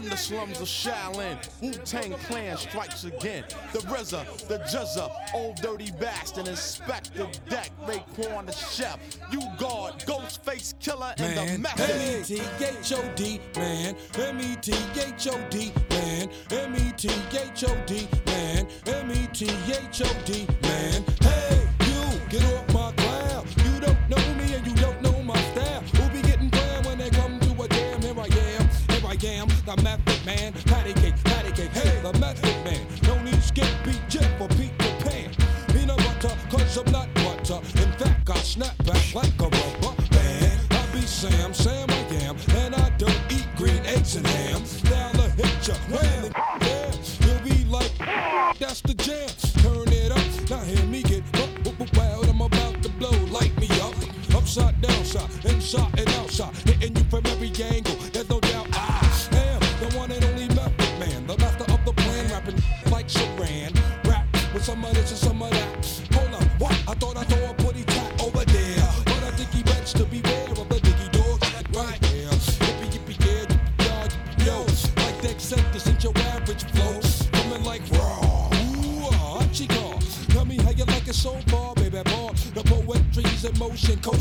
[0.00, 3.44] from the slums of Shaolin, Wu Tang Clan strikes again.
[3.72, 8.98] The RZA, the GZA, old dirty bastard, Inspectah Deck, Raekwon the Chef,
[9.30, 11.52] you guard, Ghostface Killah, and man.
[11.52, 11.90] the Method.
[11.90, 13.96] M-E-T-H-O-D, man.
[14.18, 16.28] M-E-T-H-O-D, man.
[16.50, 18.66] M-E-T-H-O-D, man.
[18.86, 21.04] M-E-T-H-O-D, man.
[21.20, 22.99] Hey, you, get off my
[29.70, 30.52] I map it, man.
[30.64, 32.84] Patty cake, patty cake, hey, the method man.
[33.04, 35.30] No need skip beat jet for Peter Pan.
[35.68, 37.60] Peanut butter, cause I'm not butter.
[37.80, 40.60] In fact, I snap back like a rubber band.
[40.72, 41.89] I be Sam, Sam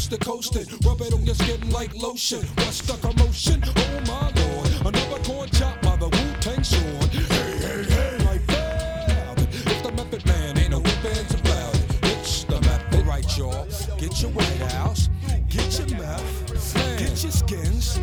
[0.10, 2.40] The coastin', rub it on your skin like lotion.
[2.56, 3.62] What's stuck on motion?
[3.64, 7.12] Oh my lord, another corn chop by the Wu Tang sword.
[7.12, 9.40] Hey, hey, hey, like that.
[9.40, 13.68] If the Method Man ain't no bands about it, it's the Method, right, y'all.
[14.00, 15.10] Get your white house,
[15.48, 18.00] get your meth, get your skins.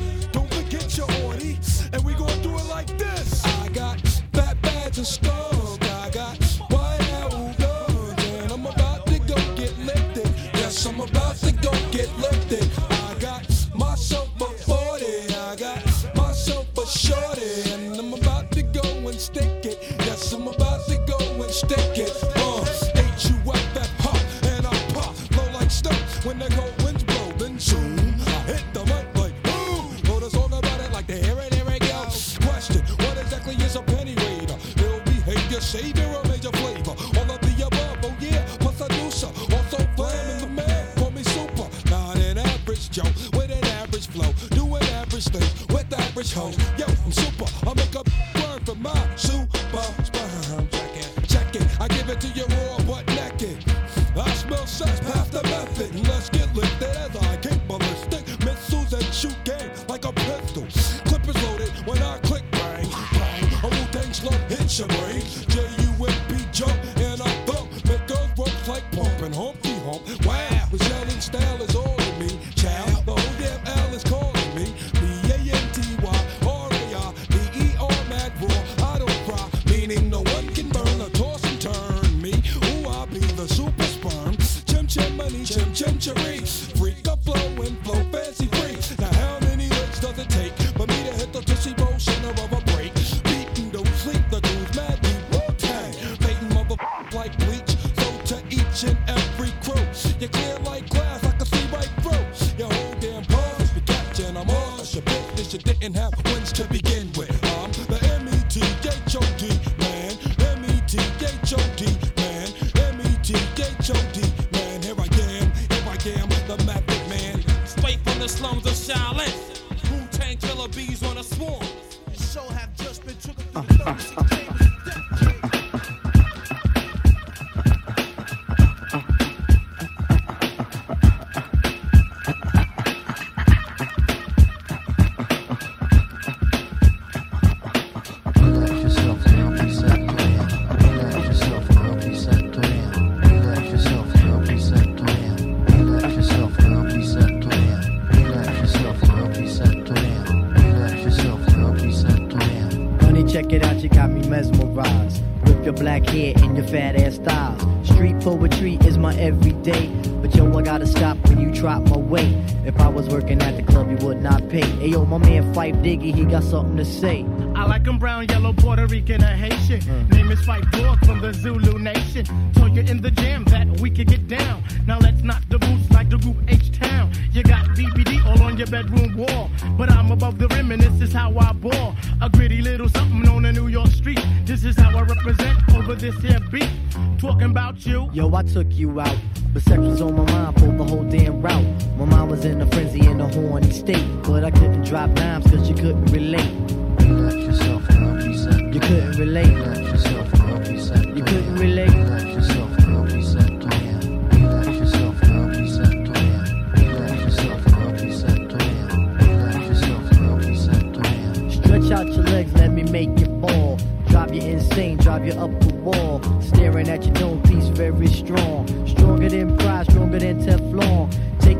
[166.12, 167.26] He got something to say.
[167.56, 169.80] I like 'em brown, yellow, Puerto Rican, or Haitian.
[170.10, 172.24] Name is Phife Dawg from the Zulu Nation.
[172.54, 174.62] Told you in the jam that we could get down.
[174.86, 177.10] Now let's knock the boots like the group H Town.
[177.32, 179.50] You got BBD all on your bedroom wall.
[179.76, 181.96] But I'm above the rim and this is how I ball.
[182.22, 184.24] A gritty little something on a New York street.
[184.44, 186.70] This is how I represent over this here beat.
[187.18, 188.08] Talking about you.
[188.12, 188.88] Yo, I took you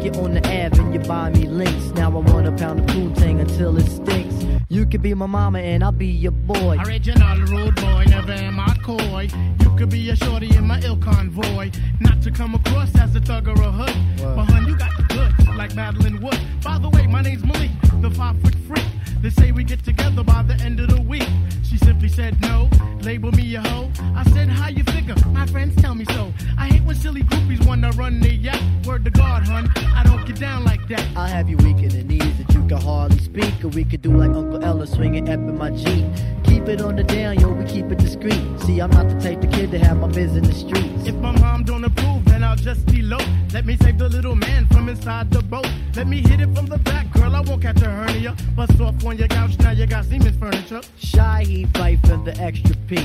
[0.07, 1.87] Take you on the Ave and you buy me links.
[1.97, 4.47] Now I want a pound of Poontang until it stinks.
[4.69, 6.79] You could be my mama and I'll be your boy.
[6.87, 9.29] Original rude boy, never am I coy.
[9.59, 11.73] You could be a shorty in my ill convoy.
[11.99, 13.97] Not to come across as a thug or a hood.
[14.19, 16.39] But hun, you got the goods, like Madeline Wood.
[16.63, 18.96] By the way, my name's Malik, the five foot freak.
[19.27, 21.29] They say we get together by the end of the week.
[21.65, 22.71] She simply said no,
[23.01, 23.91] label me a hoe.
[24.15, 25.17] I said, how you figure?
[25.33, 26.33] My friends tell me so.
[26.57, 28.63] I hate when silly groupies wanna run their yap.
[28.87, 31.05] Word to God, hun, I don't get down like that.
[31.17, 33.65] I'll have you weak in the knees that you can hardly speak.
[33.65, 36.07] Or we could do like Uncle Ella swinging up in my Jeep.
[36.45, 38.41] Keep it on the down, yo, we keep it discreet.
[38.61, 41.05] See, I'm not the type of kid to have my biz in the streets.
[41.05, 43.27] If my mom don't approve, then I'll just elope.
[43.55, 45.69] Let me save the little man from inside the boat.
[45.95, 47.35] Let me hit it from the back, girl.
[47.35, 48.37] I won't catch a hernia.
[48.55, 50.83] Bust off on your couch, now you got Simmons furniture.
[50.99, 52.97] Shy Heat Phife and the extra P.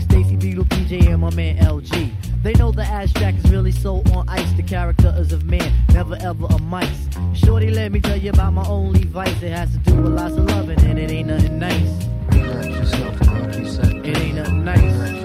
[0.00, 2.10] Stacy Beetle, PJ, and my man LG.
[2.42, 4.50] They know the ass jack is really so on ice.
[4.52, 7.08] The character is of man, never ever a mice.
[7.34, 9.42] Shorty, let me tell you about my only vice.
[9.42, 12.06] It has to do with lots of loving, and it ain't nothing nice.
[14.04, 15.17] It ain't nothing nice.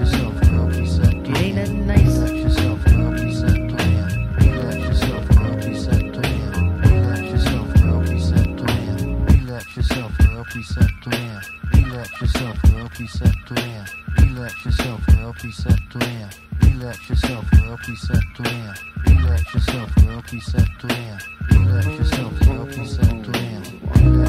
[10.54, 11.42] preceptoria,
[11.74, 13.84] relax yourself, girl, preceptoria,
[14.20, 16.30] relax yourself, girl, preceptoria,
[16.62, 23.58] relax yourself, girl, preceptoria, relax yourself, girl, preceptoria, relax yourself, girl, preceptoria,
[23.96, 24.23] relax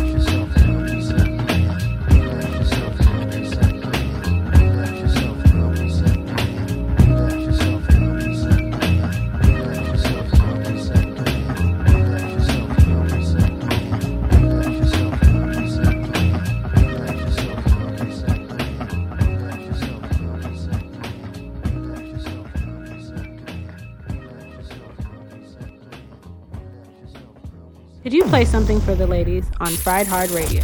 [28.16, 30.64] You play something for the ladies on Fried Hard Radio?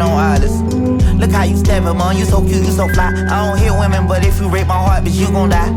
[0.00, 0.62] A5, I'm shitting on artists.
[1.20, 3.12] Look how you steppin', man, you so cute, you so fly.
[3.28, 5.70] I don't hit women, but if you rape my heart, bitch, you gon' die.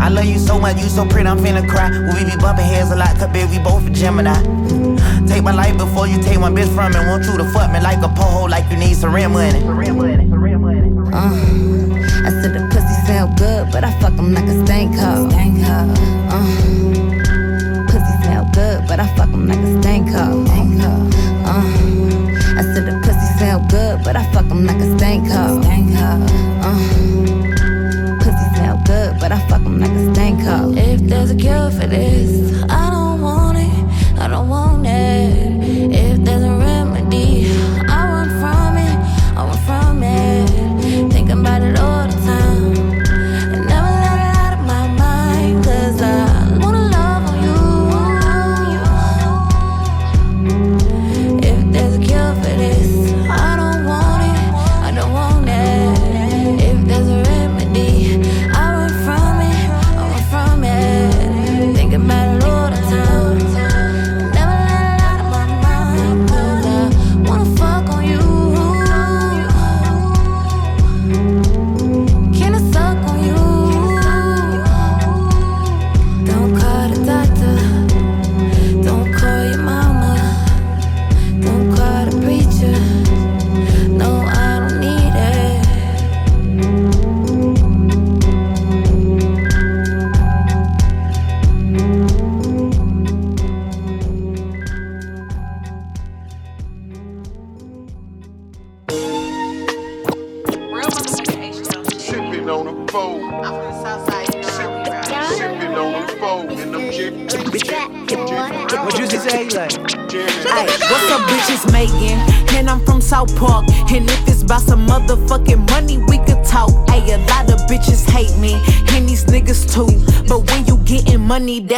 [0.00, 1.90] I love you so much, you so pretty, I'm finna cry.
[1.90, 4.34] We be bumping heads a lot, cause baby, we both a Gemini.
[5.26, 6.98] Take my life before you take my bitch from me.
[7.08, 9.60] Want you to fuck me like a poho, like you need some rent money.
[11.12, 11.32] Uh,
[12.24, 15.28] I said the pussy smell good, but I fuck him like a stank hoe.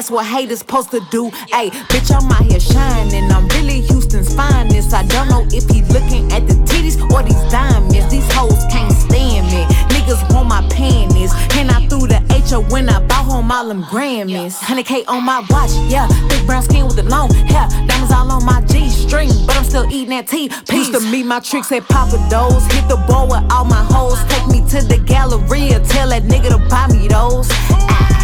[0.09, 1.27] That's what haters supposed to do.
[1.53, 3.31] Ay, bitch, I'm out here shining.
[3.31, 4.95] I'm really Houston's finest.
[4.95, 8.09] I don't know if he looking at the titties or these diamonds.
[8.11, 9.65] These hoes can't stand me.
[9.93, 11.33] Niggas want my panties.
[11.59, 14.57] And I threw the HO when I bought home all them Grammys.
[14.59, 16.09] 100K on my watch, yeah.
[16.29, 17.69] Big brown skin with the long hair.
[17.87, 20.51] Diamonds all on my G string, but I'm still eating that tea.
[20.73, 22.65] Used to meet my tricks at Papa Do's.
[22.73, 24.19] Hit the ball with all my hoes.
[24.33, 25.81] Take me to the Galleria.
[25.81, 27.49] Tell that nigga to buy me those.
[27.51, 28.18] Ah.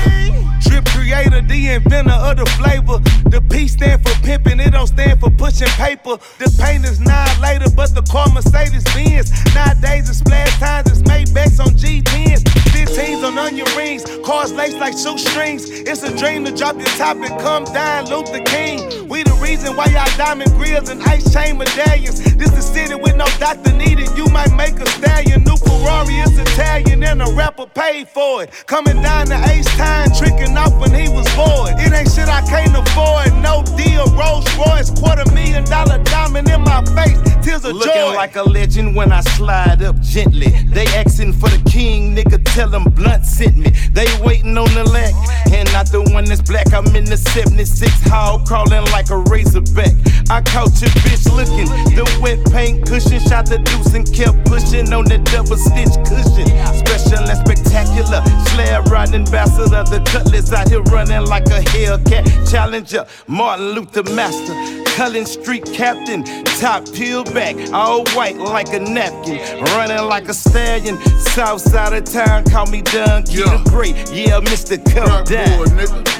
[0.65, 2.99] Drip creator, the inventor of the flavor.
[3.31, 6.17] The P stand for pimping, it don't stand for pushing paper.
[6.39, 9.31] The paint is nine later, but the car Mercedes Benz.
[9.55, 12.43] Nowadays it's splash times, it's Maybachs on G10s.
[12.75, 15.69] 15s on onion rings, cars laced like shoestrings.
[15.69, 19.09] It's a dream to drop your top and come down, Luther King.
[19.09, 22.23] We the reason why y'all diamond grills and ice chain medallions.
[22.37, 24.09] This the city with no doctor needed.
[24.17, 25.45] You might make a stallion.
[25.45, 28.51] New Ferrari is Italian and a rapper paid for it.
[28.67, 31.75] Coming down the Ace time, tricking off when he was bored.
[31.79, 33.33] It ain't shit I can't afford.
[33.43, 37.19] No deal, Rolls Royce, quarter million dollar diamond in my face.
[37.45, 38.15] Tears of Looking joy.
[38.15, 40.49] like a legend when I slide up gently.
[40.73, 42.43] They asking for the king, nigga.
[42.55, 43.71] Tell them blunt sent me.
[43.93, 45.15] They waiting on the leg,
[45.53, 46.73] and not the one that's black.
[46.73, 49.93] I'm in the 76 hall, crawling like a razorback.
[50.31, 51.69] I caught your bitch looking.
[51.95, 56.49] The wet paint cushion, shot the deuce and kept pushing on the double stitch cushion.
[56.81, 58.23] Special and spectacular.
[58.55, 59.85] Slab riding ambassador.
[59.85, 63.07] The cutlass out here running like a Hellcat challenger.
[63.27, 64.85] Martin Luther Master.
[64.95, 66.23] Cullen Street Captain,
[66.61, 69.41] top peel back, all white like a napkin,
[69.75, 70.97] running like a stallion.
[71.19, 73.97] South side of town, call me Donkey the Great.
[74.13, 74.79] Yeah, Mr.
[74.95, 76.15] Come down.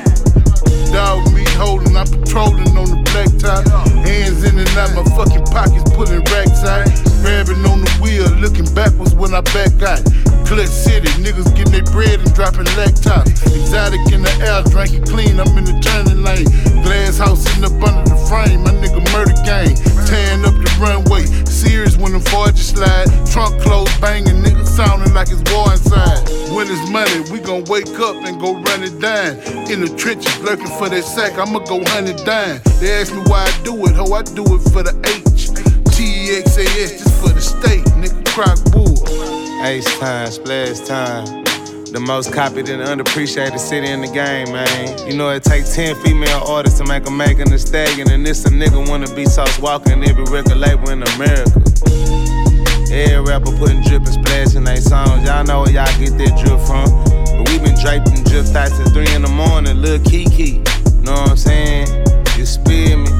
[0.91, 3.62] Dog me holding, I'm patrolling on the black top.
[4.03, 6.91] Hands in and out, my fucking pockets pulling racks out.
[7.22, 10.03] Grabbing on the wheel, looking backwards when I back out.
[10.47, 13.33] Clutch City, niggas getting their bread and dropping laptops.
[13.49, 16.45] Exotic in the air, drinking clean, I'm in the turning lane.
[16.85, 19.72] Glass house sitting up under the frame, my nigga murder gang.
[20.05, 23.09] Tearing up the runway, serious when the forges slide.
[23.33, 26.29] Trunk closed, banging, niggas sounding like it's war inside.
[26.53, 29.41] When it's money, we gon' wake up and go run it down.
[29.72, 32.61] In the trenches, lurking for that sack, I'ma go hunt it down.
[32.81, 35.49] They ask me why I do it, ho, I do it for the H.
[35.97, 39.34] T-E-X-A-S, just for the state, nigga, crock bull.
[39.64, 41.24] Ace time, splash time.
[41.90, 45.08] The most copied and underappreciated city in the game, man.
[45.08, 48.44] You know it takes 10 female artists to make a Megan Thee Stallion, and this
[48.44, 51.62] a nigga wanna be sauce walking every record label in America.
[52.92, 55.24] Every rapper putting drip and splash in their songs.
[55.26, 56.84] Y'all know where y'all get that drip from.
[57.24, 60.60] But we been draped in drip thoughts since 3 in the morning, Lil Keke.
[61.02, 61.88] Know what I'm saying?
[62.36, 63.13] You spill me.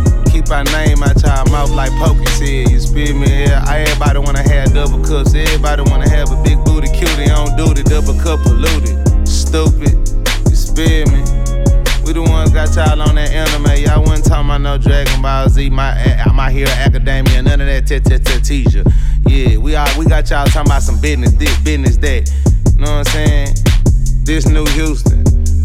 [0.45, 2.71] Keep our name out your mouth like Pokey said.
[2.71, 3.45] You spill me.
[3.45, 5.35] Yeah, everybody wanna have double cups.
[5.35, 7.83] Everybody wanna have a big booty cutie on duty.
[7.83, 8.93] Double cup polluted.
[9.27, 9.97] Stupid.
[10.45, 11.25] You spill me.
[12.05, 13.85] We the ones got y'all on that anime.
[13.85, 15.97] Y'all wasn't talking about no Dragon Ball Z, my
[16.35, 17.87] my hero academia, none of that
[18.45, 18.85] teacher.
[19.27, 22.31] Yeah, we all we got y'all talking about some business this, business that.
[22.75, 23.55] You know what I'm saying?
[24.27, 25.24] This new Houston.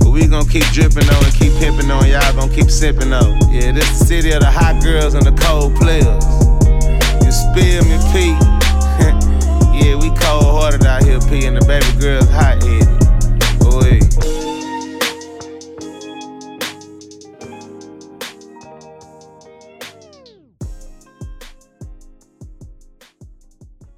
[0.10, 2.08] But we gon' keep dripping on and keep pimping on.
[2.08, 3.38] Y'all gon' keep sipping on.
[3.54, 6.26] Yeah, this the city of the hot girls and the cold players.
[7.24, 8.34] You spill me, P.
[9.86, 12.90] yeah, we cold hearted out here, P, and the baby girls hot headed.
[13.60, 14.00] Boy.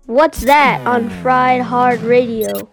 [0.07, 2.70] What's that on Fried Hard Radio?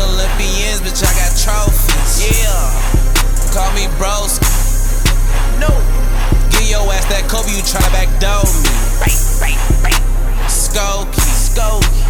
[0.00, 2.24] Olympians, bitch, I got trophies.
[2.24, 2.90] Yeah.
[3.52, 4.40] Call me bros.
[5.60, 5.68] No.
[6.48, 8.72] Give your ass that Kobe, you try to backdoor me.
[10.48, 11.20] Skokie.
[11.20, 12.04] Skokie.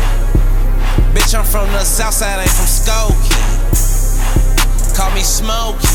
[1.14, 3.50] Bitch, I'm from the south side, ain't from Skokie.
[4.96, 5.88] Call me Smokey.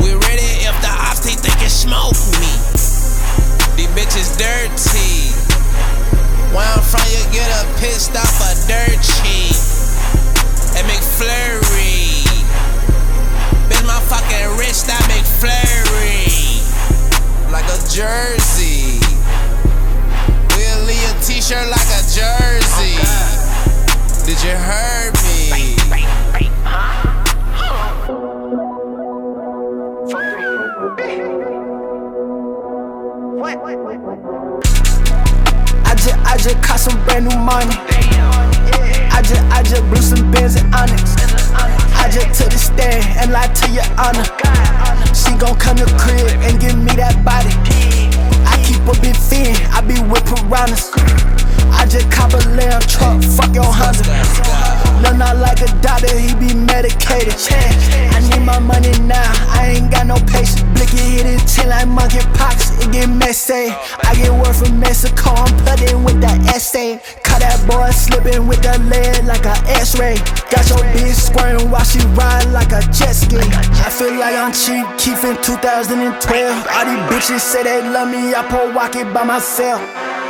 [0.00, 2.52] We ready if the ops they think it smoke me.
[3.76, 5.34] These bitches dirty.
[6.54, 9.75] Where I'm from, you get a pissed off a dirt cheap
[10.76, 12.24] and McFlurry.
[13.68, 16.60] Bitch, my fucking wrist, that McFlurry.
[17.50, 19.00] Like a jersey.
[20.52, 23.00] We'll leave a t shirt like a jersey.
[24.26, 25.76] Did you hear me?
[35.88, 37.95] I just, I just caught some brand new money.
[39.16, 41.16] I just, I just blew some bands and onyx.
[41.96, 44.28] I just took the stand and lied to your honor.
[45.14, 47.48] She gon' come to crib and give me that body.
[48.44, 50.92] I keep a big fin, I be with piranhas.
[51.72, 54.85] I just cop a lamb truck, fuck your Honda.
[55.02, 57.36] No, not like a doctor, he be medicated.
[58.14, 60.62] I need my money now, I ain't got no patience.
[60.74, 63.72] Blicky hit it till like monkey pox, it get messy.
[64.04, 67.00] I get word from Mexico, I'm putting with that essay.
[67.22, 70.16] Cut that boy slipping with that lead like a x-ray.
[70.50, 73.36] Got your bitch squirting while she ride like a jet ski.
[73.36, 74.86] I feel like I'm cheap,
[75.24, 76.66] in 2012.
[76.72, 79.80] All these bitches say they love me, I pull walk it by myself.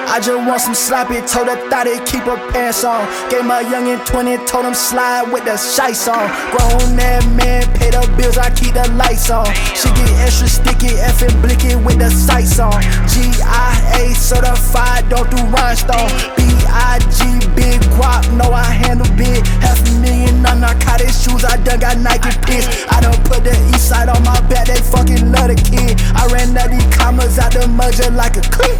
[0.07, 3.03] I just want some sloppy, told her thought it keep her pants on.
[3.29, 6.31] Gave my youngin' 20, told him slide with the shites on.
[6.55, 9.51] Grown that man, pay the bills, I keep the lights on.
[9.75, 12.79] She get extra sticky, effing blicky with the sights on.
[13.11, 16.09] GIA certified, don't do rhinestone.
[16.39, 19.43] B-I-G, big guap, know I handle big.
[19.59, 22.87] Half a million on narcotic shoes, I done got Nike piss.
[22.95, 25.99] I done put the east side on my back, they fucking love the kid.
[26.15, 28.79] I ran out these commas out the mud just like a clip.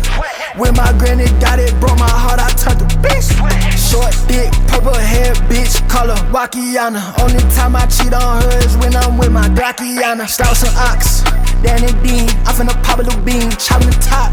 [0.59, 3.29] With my granny got it, broke my heart, I turned to bitch.
[3.77, 7.13] Short dick, purple hair, bitch, call her Wakiana.
[7.21, 10.27] Only time I cheat on her is when I'm with my Glockiana.
[10.27, 11.23] Start some ox,
[11.63, 14.33] Danny Dean, I finna pop a little bean, chopping the top.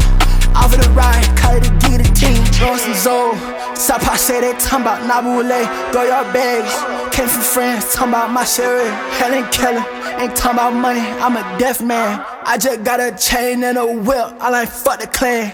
[0.56, 2.44] Off of the ride, cut it a guillotine.
[2.54, 3.36] Throwing some Zoe.
[3.74, 5.92] Sapa say they talking about Nabule.
[5.92, 6.72] Throw your bags.
[7.14, 8.88] Came from France, talking about my sherry.
[9.18, 9.84] Helen Keller.
[10.20, 12.24] Ain't talking about money, I'm a deaf man.
[12.44, 14.32] I just got a chain and a whip.
[14.38, 15.52] I like fuck the clan.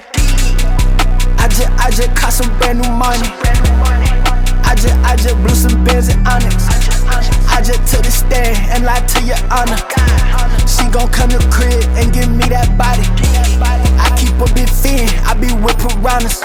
[1.51, 3.27] I just, I just caught some brand new money.
[4.63, 6.63] I just, I just blew some bands and onyx.
[7.51, 9.75] I just took the stand and lied to your honor.
[10.71, 13.03] She gon' come to crib and give me that body.
[13.99, 16.39] I keep a big fin, I be with piranhas.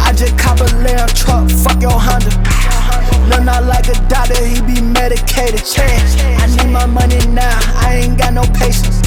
[0.00, 2.32] I just cop a lamb truck, fuck your Honda.
[3.28, 5.60] No, not like a doctor, he be medicated.
[5.76, 9.03] I need my money now, I ain't got no patience.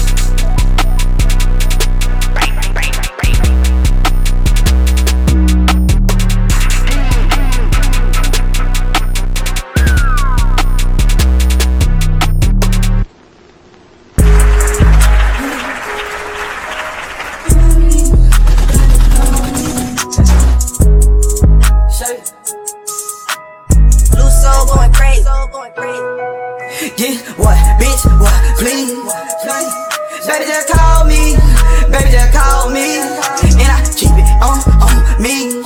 [27.37, 28.93] What, bitch, what, please.
[30.27, 31.37] Baby, just call me.
[31.89, 32.99] Baby, just call me.
[32.99, 35.63] And I keep it on, on me.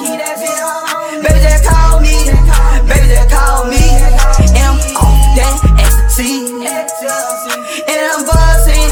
[1.24, 2.30] Baby, just call me.
[2.88, 3.82] Baby, just call me.
[4.53, 6.61] And on that ecstasy.
[7.89, 8.91] And I'm buzzing.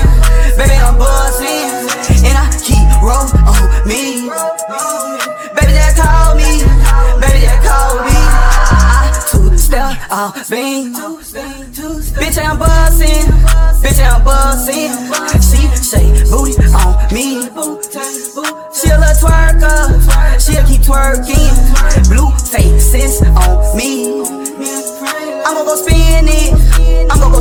[0.58, 1.70] Baby, I'm buzzing.
[2.26, 4.32] And I keep roll on me.
[5.54, 6.66] Baby, just call me.
[7.22, 8.18] Baby, just call me.
[8.82, 10.96] I two step off beam.
[12.16, 13.28] Bitch, I'm buzzing.
[13.82, 14.92] Bitch, I'm buzzing.
[15.42, 17.46] She shake booty on me.
[18.74, 20.00] She a little twerker.
[20.40, 21.54] She'll keep twerking.
[22.10, 24.22] Blue faces on me.
[25.46, 26.54] I'm gonna go spin it.
[27.12, 27.39] I'm gonna go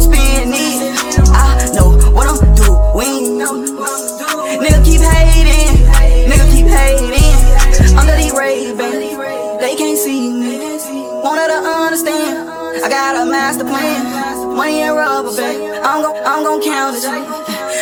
[16.49, 17.05] gon' count it.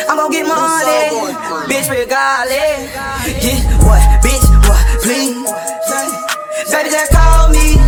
[0.09, 1.31] I'm gon' get money.
[1.71, 2.91] Bitch, regardless.
[3.43, 4.03] Yeah, what?
[4.23, 4.83] Bitch, what?
[5.01, 5.47] Please.
[6.71, 7.86] Baby, just call me.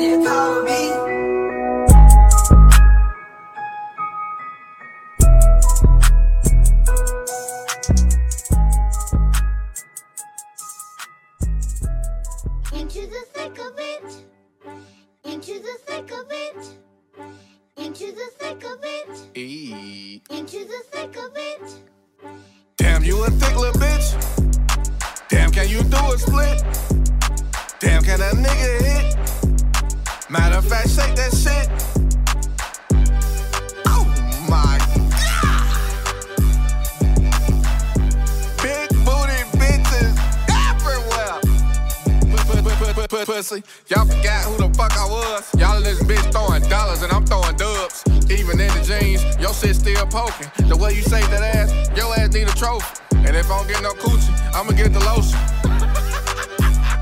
[0.00, 0.92] Baby, call me.
[12.72, 14.24] Into the thick of it.
[15.24, 16.78] Into the thick of it.
[17.76, 19.36] Into the thick of it.
[19.36, 20.22] Eee.
[20.30, 21.82] Into the thick of it.
[22.78, 25.28] Damn, you a thick little bitch.
[25.28, 26.64] Damn, can you do a split?
[27.80, 29.49] Damn, can a nigga hit?
[30.30, 31.66] Matter of fact, shake that shit.
[33.86, 34.06] Oh
[34.48, 34.78] my
[35.42, 35.66] god.
[38.62, 40.14] Big booty bitches
[40.70, 41.40] everywhere.
[43.26, 43.64] pussy.
[43.88, 45.50] Y'all forgot who the fuck I was.
[45.58, 48.04] Y'all in this bitch throwing dollars and I'm throwing dubs.
[48.30, 50.46] Even in the jeans, your shit still poking.
[50.68, 52.86] The way you say that ass, your ass need a trophy.
[53.16, 55.40] And if I don't get no coochie, I'ma get the lotion.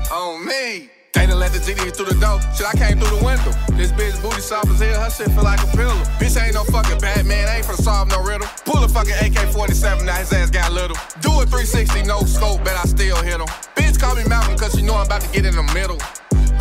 [0.11, 0.98] On me.
[1.13, 2.39] They done let the GD through the door.
[2.53, 3.51] Shit, I came through the window.
[3.73, 5.01] This bitch booty soft as hell.
[5.01, 5.97] Her shit feel like a pillow.
[6.21, 7.49] Bitch ain't no fucking Batman.
[7.49, 8.47] Ain't finna solve no riddle.
[8.65, 10.05] Pull a fucking AK-47.
[10.05, 10.97] Now his ass got little.
[11.21, 13.49] Do a 360 no scope, bet I still hit him.
[13.75, 15.97] Bitch call me Malcolm cause she know I'm about to get in the middle.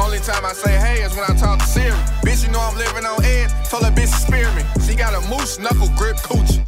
[0.01, 1.99] Only time I say hey is when I talk to Siri.
[2.24, 3.51] Bitch, you know I'm living on edge.
[3.68, 4.62] Told her bitch to spear me.
[4.86, 6.64] She got a moose knuckle grip coochie.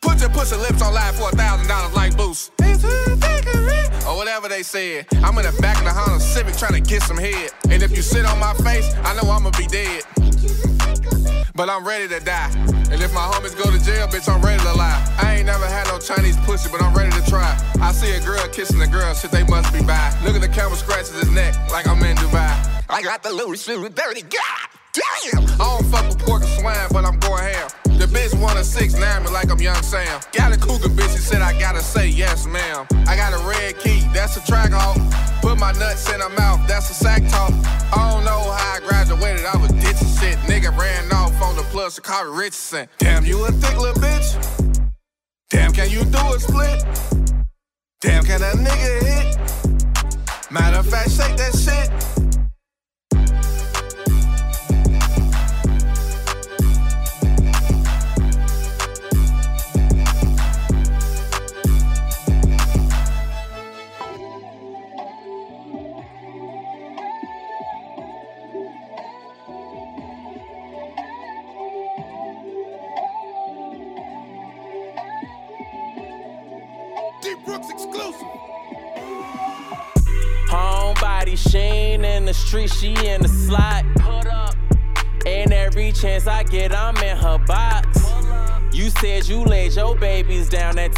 [0.00, 2.52] Put your pussy lips on live for a thousand dollars like Boost.
[4.06, 5.06] Or whatever they said.
[5.24, 7.50] I'm in the back of the Honda Civic trying to get some head.
[7.70, 10.04] And if you sit on my face, I know I'ma be dead.
[11.54, 12.50] But I'm ready to die.
[12.90, 15.02] And if my homies go to jail, bitch, I'm ready to lie.
[15.18, 17.50] I ain't never had no Chinese pussy, but I'm ready to try.
[17.80, 20.14] I see a girl kissing a girl, shit, they must be by.
[20.24, 22.84] Look at the camera scratches his neck like I'm in Dubai.
[22.88, 24.75] I got the little shit with dirty God.
[24.96, 25.44] Damn!
[25.44, 27.68] I don't fuck with pork and swine, but I'm going ham.
[27.98, 30.20] The bitch want a six nine me like I'm young Sam.
[30.32, 32.86] Got a cougar bitch, she said I gotta say yes, ma'am.
[33.06, 34.96] I got a red key, that's a track off.
[35.42, 37.52] Put my nuts in her mouth, that's a sack talk.
[37.92, 40.36] I don't know how I graduated, I was ditching shit.
[40.48, 42.88] Nigga ran off on the plus, to Carter Richardson.
[42.98, 44.82] Damn, you a thick little bitch?
[45.50, 46.84] Damn, can you do a split?
[48.00, 50.50] Damn, can a nigga hit?
[50.50, 52.15] Matter of fact, shake that shit.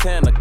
[0.05, 0.38] Babies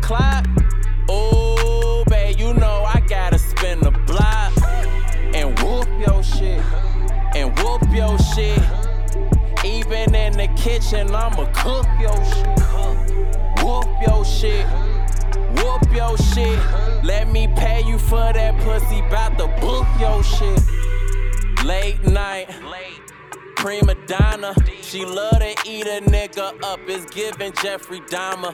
[27.47, 28.53] Giving Jeffrey Dahmer.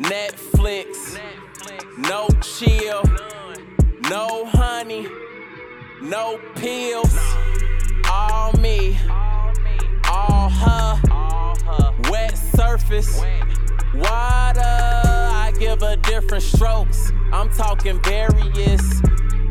[0.00, 1.16] Netflix.
[1.96, 3.02] No chill.
[4.10, 5.06] No honey.
[6.02, 7.16] No pills.
[8.10, 8.98] All me.
[10.10, 11.00] All her.
[12.10, 13.16] Wet surface.
[13.94, 14.10] Water.
[14.60, 17.12] I give her different strokes.
[17.32, 19.02] I'm talking various.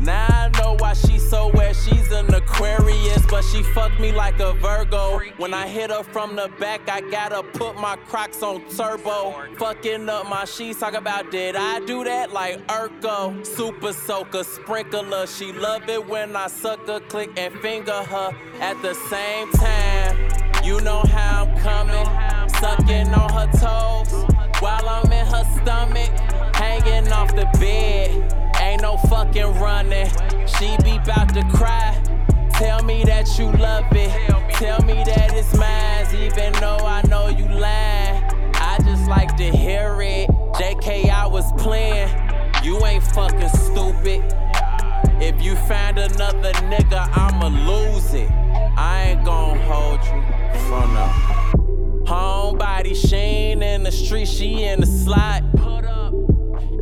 [0.04, 1.74] Now I know why she's so wet.
[1.74, 5.18] She's an Aquarius, but she fucked me like a Virgo.
[5.38, 9.32] When I hit her from the back, I gotta put my Crocs on turbo.
[9.56, 10.80] Fucking up my sheets.
[10.80, 13.46] Talk about did I do that like Urkel?
[13.46, 15.26] Super soaker, sprinkler.
[15.26, 20.18] She love it when I suck her, click and finger her at the same time.
[20.62, 24.12] You know how I'm coming, sucking on her toes
[24.60, 26.10] while I'm in her stomach,
[26.54, 28.43] hanging off the bed.
[28.64, 30.08] Ain't no fucking running.
[30.46, 32.02] She be bout to cry.
[32.54, 34.10] Tell me that you love it.
[34.54, 38.24] Tell me that it's mine, even though I know you lying.
[38.54, 40.30] I just like to hear it.
[40.54, 42.08] JK, I was playing.
[42.62, 44.22] You ain't fucking stupid.
[45.20, 48.30] If you find another nigga, I'ma lose it.
[48.30, 50.22] I ain't gon' hold you
[50.68, 51.34] from the
[52.10, 55.42] homebody Sheen in the street, she in the slot.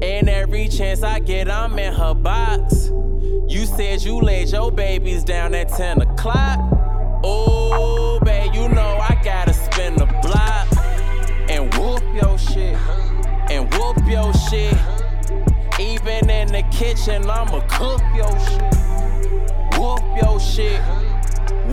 [0.03, 2.91] And every chance I get, I'm in her box.
[3.47, 6.59] You said you laid your babies down at 10 o'clock.
[7.23, 10.67] Oh, babe, you know I gotta spin the block.
[11.49, 12.77] And whoop your shit.
[13.49, 14.77] And whoop your shit.
[15.79, 18.75] Even in the kitchen, I'ma cook your shit.
[19.79, 20.81] Whoop your shit.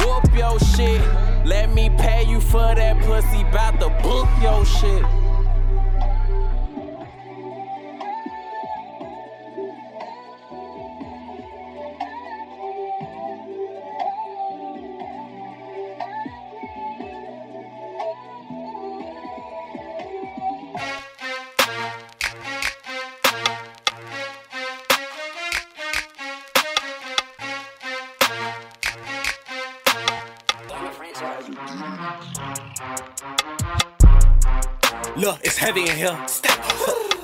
[0.06, 1.02] Whoop your shit.
[1.48, 5.19] Let me pay you for that pussy, bout to book your shit.
[36.00, 36.16] Here.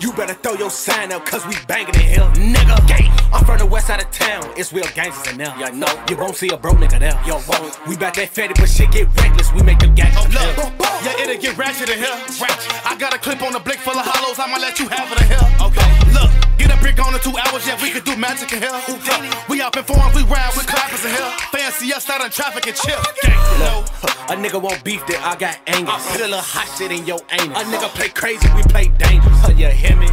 [0.01, 2.75] You better throw your sign up, cause we banging in here, nigga.
[2.87, 3.07] Gang.
[3.31, 5.53] I'm from the west side of town, it's real gangsters in there.
[5.57, 7.15] Yeah, know you won't see a broke nigga there.
[7.25, 7.71] Yo, won't.
[7.87, 9.51] We bout that fatty, but shit get reckless.
[9.53, 10.35] We make them gangsters.
[10.35, 12.19] Oh, look, yeah, it'll get ratchet in here.
[12.43, 12.85] Ratchet.
[12.85, 15.21] I got a clip on the blick full of hollows, I'ma let you have it
[15.23, 15.47] in here.
[15.63, 18.59] Okay, look, get a brick on in two hours, yeah, we can do magic in
[18.59, 18.75] here.
[18.91, 21.31] Look, we up in form, we ride with clappers in here.
[21.75, 23.01] Fancy us out in traffic and chill.
[23.21, 23.85] Gang, Look,
[24.31, 25.91] a nigga won't beef that I got anger.
[25.91, 26.11] Uh-huh.
[26.11, 27.51] Put a little hot shit in your anus.
[27.51, 29.35] A nigga play crazy, we play dangerous.
[29.43, 30.07] Huh, you hear me?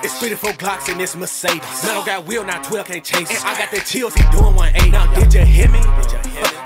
[0.00, 1.60] It's 34 Glocks in this Mercedes.
[1.84, 3.44] Man, I got wheel, now 12 can't chase it.
[3.44, 4.90] I got the chills, he doing 180.
[4.90, 5.80] Now, did you hear me?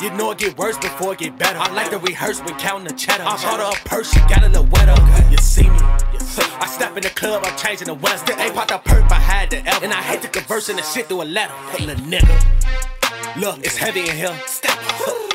[0.01, 1.59] You know it get worse before it get better.
[1.59, 3.25] I like to rehearse when counting the cheddar.
[3.27, 4.95] I bought her a purse, she got a little wetter.
[5.33, 5.83] You see me?
[5.83, 8.19] I step in the club, I'm changing the weather.
[8.19, 9.83] Still ain't popped a perk, I had the L.
[9.83, 11.55] And I hate to conversing the shit through a letter.
[11.75, 13.02] Hey, little nigga.
[13.37, 14.37] Look, it's heavy in here.
[14.47, 14.79] Step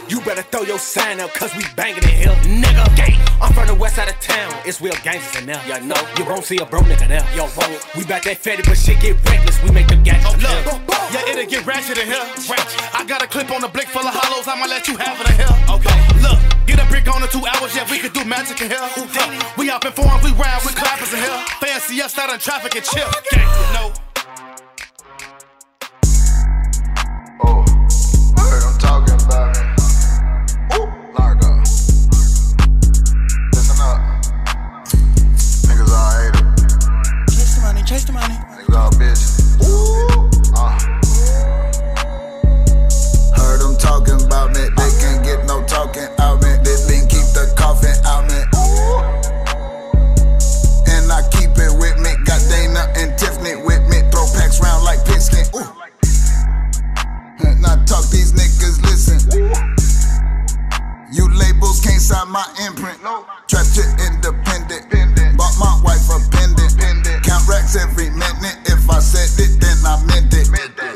[0.08, 2.96] You better throw your sign up, cause we banging in here, nigga.
[2.96, 3.18] Gang.
[3.42, 5.62] I'm from the west side of town, it's real gangsters in there.
[5.68, 7.26] Yeah, know you won't see a broke nigga there.
[7.36, 7.84] Yo, won't.
[7.96, 9.62] We bout that fatty, but shit get reckless.
[9.62, 10.34] We make them gangsters.
[10.34, 12.24] Oh, look, yeah, it'll get ratchet in here.
[12.50, 12.96] Ratchet.
[12.96, 15.30] I got a clip on the blick full of hollows, I'ma let you have it
[15.30, 15.56] in here.
[15.70, 18.72] Okay, look, get a brick on in two hours, yeah, we can do magic in
[18.72, 18.88] here.
[19.58, 21.40] We up in form, we ride with clappers in here.
[21.60, 23.06] Fancy us out in traffic and chill.
[23.06, 24.07] Oh gang, you
[44.08, 44.62] talking about me.
[44.76, 46.47] They can't get no talking out me.
[62.08, 63.00] Can't my imprint.
[63.48, 65.38] Trap to independent.
[65.38, 66.74] Bought my wife a pendant.
[67.24, 68.58] Count racks every minute.
[68.66, 70.48] If I said it, then I meant it.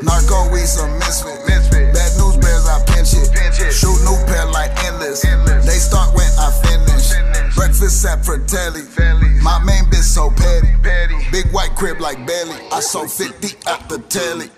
[0.02, 1.44] Narco, we some misfit.
[1.92, 3.28] Bad news bears, I pinch it.
[3.72, 5.22] Shoot new pair like endless.
[5.22, 7.12] They start when I finish.
[7.54, 8.82] Breakfast at Fratelli.
[9.42, 10.72] My main bitch so petty.
[11.30, 12.56] Big white crib like Belly.
[12.72, 14.50] I sold 50 out the telly.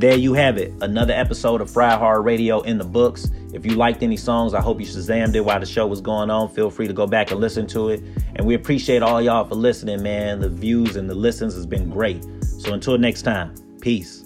[0.00, 3.30] There you have it, another episode of Fry Hard Radio in the books.
[3.52, 6.30] If you liked any songs, I hope you Shazammed it while the show was going
[6.30, 6.48] on.
[6.54, 8.02] Feel free to go back and listen to it.
[8.36, 10.40] And we appreciate all y'all for listening, man.
[10.40, 12.24] The views and the listens has been great.
[12.60, 14.19] So until next time, peace.